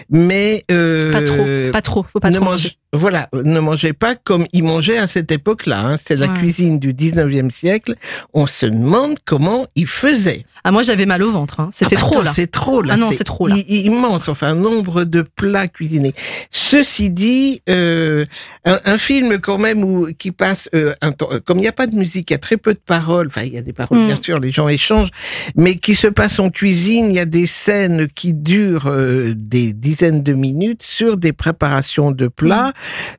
mais 0.09 0.63
euh, 0.71 1.11
Pas 1.11 1.21
trop, 1.23 1.45
pas 1.71 1.81
trop, 1.81 2.05
faut 2.11 2.19
pas 2.19 2.29
ne 2.29 2.35
trop 2.35 2.45
mange- 2.45 2.51
manger. 2.63 2.71
Voilà, 2.93 3.29
ne 3.33 3.59
mangez 3.61 3.93
pas 3.93 4.15
comme 4.15 4.45
ils 4.51 4.63
mangeaient 4.65 4.97
à 4.97 5.07
cette 5.07 5.31
époque-là. 5.31 5.79
hein. 5.91 5.95
C'est 6.03 6.17
la 6.17 6.27
Ouais. 6.27 6.37
cuisine 6.39 6.77
du 6.77 6.93
19e 6.93 7.49
siècle. 7.49 7.95
On 8.33 8.47
se 8.47 8.65
demande 8.65 9.15
comment 9.23 9.65
ils 9.75 9.87
faisaient. 9.87 10.45
Ah, 10.65 10.71
moi 10.71 10.83
j'avais 10.83 11.05
mal 11.05 11.23
au 11.23 11.31
ventre. 11.31 11.61
hein. 11.61 11.69
C'était 11.71 11.95
Ah 11.97 12.01
bah 12.01 12.07
trop 12.11 12.21
là. 12.23 12.31
C'est 12.33 12.47
trop 12.51 12.81
là. 12.81 12.95
Ah 12.95 12.97
non, 12.97 13.11
c'est 13.13 13.23
trop, 13.23 13.47
là. 13.47 13.55
Immense, 13.69 14.27
enfin 14.27 14.53
nombre 14.55 15.05
de 15.05 15.21
plats 15.21 15.69
cuisinés. 15.69 16.13
Ceci 16.51 17.09
dit, 17.09 17.61
euh, 17.69 18.25
un, 18.65 18.79
un 18.83 18.97
film 18.97 19.39
quand 19.39 19.57
même 19.57 19.85
où 19.85 20.09
qui 20.17 20.31
passe 20.31 20.69
un 21.01 21.11
temps, 21.13 21.29
comme 21.45 21.59
il 21.59 21.61
n'y 21.61 21.67
a 21.69 21.71
pas 21.73 21.87
de 21.87 21.95
musique, 21.95 22.29
il 22.29 22.33
y 22.33 22.35
a 22.35 22.39
très 22.39 22.57
peu 22.57 22.73
de 22.73 22.79
paroles. 22.85 23.27
Enfin, 23.27 23.43
il 23.43 23.53
y 23.53 23.57
a 23.57 23.61
des 23.61 23.71
paroles 23.73 23.90
Mm. 23.95 24.07
bien 24.07 24.19
sûr, 24.21 24.39
les 24.39 24.51
gens 24.51 24.67
échangent, 24.67 25.09
mais 25.55 25.75
qui 25.75 25.95
se 25.95 26.07
passe 26.07 26.39
en 26.39 26.49
cuisine. 26.49 27.07
Il 27.09 27.15
y 27.15 27.19
a 27.19 27.25
des 27.25 27.45
scènes 27.47 28.07
qui 28.07 28.33
durent 28.33 28.87
euh, 28.87 29.33
des 29.35 29.73
dizaines 29.73 30.23
de 30.23 30.33
minutes 30.33 30.83
sur 30.83 31.17
des 31.17 31.33
préparations 31.33 32.11
de 32.11 32.27
plats. 32.27 32.73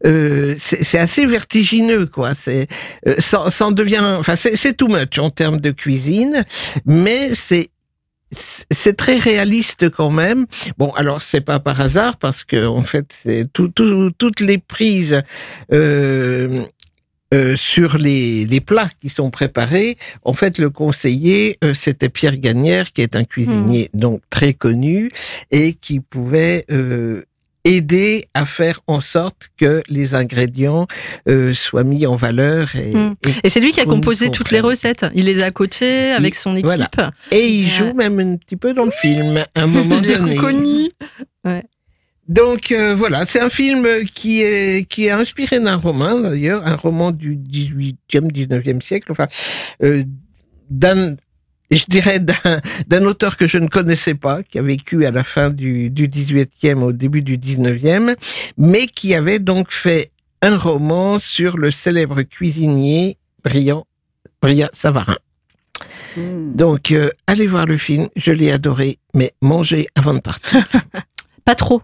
Euh, 0.06 0.54
c'est 0.58 0.98
assez 0.98 1.26
vertigineux, 1.26 2.06
quoi. 2.06 2.34
C'est 2.34 2.68
euh, 3.06 3.14
ça, 3.18 3.50
ça 3.50 3.66
en 3.66 3.72
devient, 3.72 4.00
enfin, 4.18 4.36
c'est 4.36 4.76
too 4.76 4.88
much 4.88 5.18
en 5.18 5.30
termes 5.30 5.60
de 5.60 5.70
cuisine, 5.70 6.44
mais 6.86 7.34
c'est 7.34 7.68
c'est 8.70 8.96
très 8.96 9.16
réaliste 9.18 9.90
quand 9.90 10.10
même. 10.10 10.46
Bon, 10.78 10.90
alors 10.92 11.20
c'est 11.20 11.42
pas 11.42 11.60
par 11.60 11.78
hasard 11.82 12.16
parce 12.16 12.44
que 12.44 12.66
en 12.66 12.82
fait, 12.82 13.12
tout, 13.52 13.68
tout- 13.68 14.10
toutes 14.16 14.40
les 14.40 14.56
prises 14.56 15.22
euh, 15.72 16.64
euh, 17.32 17.56
sur 17.56 17.98
les, 17.98 18.44
les 18.46 18.60
plats 18.60 18.90
qui 19.00 19.08
sont 19.08 19.30
préparés. 19.30 19.96
En 20.24 20.34
fait, 20.34 20.58
le 20.58 20.70
conseiller, 20.70 21.58
euh, 21.64 21.74
c'était 21.74 22.08
Pierre 22.08 22.36
Gagnère, 22.38 22.92
qui 22.92 23.00
est 23.02 23.16
un 23.16 23.24
cuisinier 23.24 23.90
donc 23.94 24.20
très 24.30 24.52
connu 24.52 25.10
et 25.50 25.72
qui 25.74 26.00
pouvait 26.00 26.64
euh, 26.70 27.22
aider 27.64 28.26
à 28.34 28.44
faire 28.44 28.80
en 28.88 29.00
sorte 29.00 29.50
que 29.56 29.82
les 29.88 30.14
ingrédients 30.16 30.88
euh, 31.28 31.54
soient 31.54 31.84
mis 31.84 32.06
en 32.06 32.16
valeur 32.16 32.74
et, 32.74 32.92
Mm. 32.92 33.14
et 33.26 33.46
Et 33.46 33.50
c'est 33.50 33.60
lui 33.60 33.70
qui 33.72 33.80
a 33.80 33.84
composé 33.84 34.30
toutes 34.30 34.50
les 34.50 34.58
recettes. 34.60 35.06
Il 35.14 35.26
les 35.26 35.42
a 35.44 35.50
coachées 35.52 36.10
avec 36.10 36.34
son 36.34 36.54
équipe. 36.56 36.64
voilà. 36.64 36.90
Et 37.30 37.46
il 37.48 37.62
Ouais. 37.64 37.68
joue 37.70 37.94
même 37.94 38.18
un 38.18 38.36
petit 38.36 38.56
peu 38.56 38.74
dans 38.74 38.84
le 38.84 38.90
film, 38.90 39.36
à 39.54 39.62
un 39.62 39.66
moment 39.68 40.00
Je 40.02 40.08
donné. 40.12 40.36
reconnu. 40.36 40.90
Donc 42.28 42.70
euh, 42.70 42.94
voilà, 42.94 43.26
c'est 43.26 43.40
un 43.40 43.50
film 43.50 43.86
qui 44.14 44.42
est 44.42 44.88
qui 44.88 45.06
est 45.06 45.10
inspiré 45.10 45.58
d'un 45.58 45.76
roman 45.76 46.18
d'ailleurs, 46.18 46.66
un 46.66 46.76
roman 46.76 47.10
du 47.10 47.36
18e, 47.36 48.30
19e 48.30 48.80
siècle, 48.80 49.10
enfin 49.10 49.26
euh, 49.82 50.04
d'un 50.70 51.16
je 51.70 51.84
dirais 51.88 52.20
d'un 52.20 52.60
d'un 52.86 53.04
auteur 53.06 53.36
que 53.36 53.48
je 53.48 53.58
ne 53.58 53.66
connaissais 53.66 54.14
pas, 54.14 54.42
qui 54.44 54.58
a 54.58 54.62
vécu 54.62 55.04
à 55.04 55.10
la 55.10 55.24
fin 55.24 55.50
du, 55.50 55.90
du 55.90 56.06
18e, 56.06 56.82
au 56.82 56.92
début 56.92 57.22
du 57.22 57.38
19e, 57.38 58.14
mais 58.56 58.86
qui 58.86 59.14
avait 59.14 59.40
donc 59.40 59.72
fait 59.72 60.12
un 60.42 60.56
roman 60.56 61.18
sur 61.18 61.56
le 61.56 61.70
célèbre 61.70 62.22
cuisinier 62.22 63.16
Briand, 63.44 63.86
Bria 64.40 64.70
Savarin. 64.72 65.16
Donc, 66.16 66.90
euh, 66.90 67.10
allez 67.26 67.46
voir 67.46 67.66
le 67.66 67.78
film, 67.78 68.08
je 68.16 68.32
l'ai 68.32 68.52
adoré, 68.52 68.98
mais 69.14 69.32
mangez 69.40 69.88
avant 69.94 70.14
de 70.14 70.20
partir. 70.20 70.64
Pas 71.44 71.54
trop. 71.54 71.82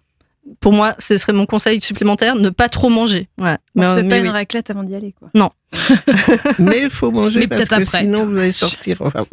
Pour 0.60 0.72
moi, 0.72 0.94
ce 0.98 1.16
serait 1.18 1.32
mon 1.32 1.46
conseil 1.46 1.80
supplémentaire, 1.82 2.34
ne 2.34 2.50
pas 2.50 2.68
trop 2.68 2.88
manger. 2.88 3.28
Voilà. 3.36 3.58
On 3.76 3.82
se 3.82 3.94
fait 3.94 4.02
mais 4.02 4.08
pas 4.08 4.14
oui. 4.16 4.26
une 4.26 4.32
raclette 4.32 4.70
avant 4.70 4.82
d'y 4.82 4.94
aller, 4.94 5.14
quoi. 5.18 5.30
mais 6.58 6.82
il 6.82 6.90
faut 6.90 7.10
manger 7.10 7.40
Mais 7.40 7.46
parce 7.48 7.68
que 7.68 7.74
après. 7.74 8.00
sinon 8.02 8.26
vous 8.26 8.36
allez 8.38 8.52
sortir. 8.52 8.98
Enfin, 9.02 9.26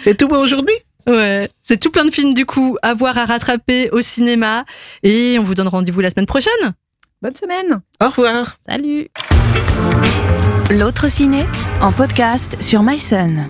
C'est 0.00 0.16
tout 0.16 0.28
pour 0.28 0.38
aujourd'hui? 0.38 0.74
Ouais, 1.06 1.48
c'est 1.62 1.78
tout 1.80 1.90
plein 1.90 2.04
de 2.04 2.10
films 2.10 2.34
du 2.34 2.44
coup 2.44 2.76
à 2.82 2.92
voir, 2.92 3.16
à 3.16 3.24
rattraper 3.24 3.88
au 3.92 4.02
cinéma. 4.02 4.64
Et 5.02 5.38
on 5.38 5.42
vous 5.44 5.54
donne 5.54 5.68
rendez-vous 5.68 6.00
la 6.00 6.10
semaine 6.10 6.26
prochaine. 6.26 6.74
Bonne 7.22 7.34
semaine 7.34 7.80
Au 8.02 8.06
revoir 8.08 8.58
Salut 8.68 9.08
L'autre 10.70 11.08
ciné 11.10 11.44
en 11.80 11.90
podcast 11.92 12.60
sur 12.60 12.82
MySun. 12.82 13.48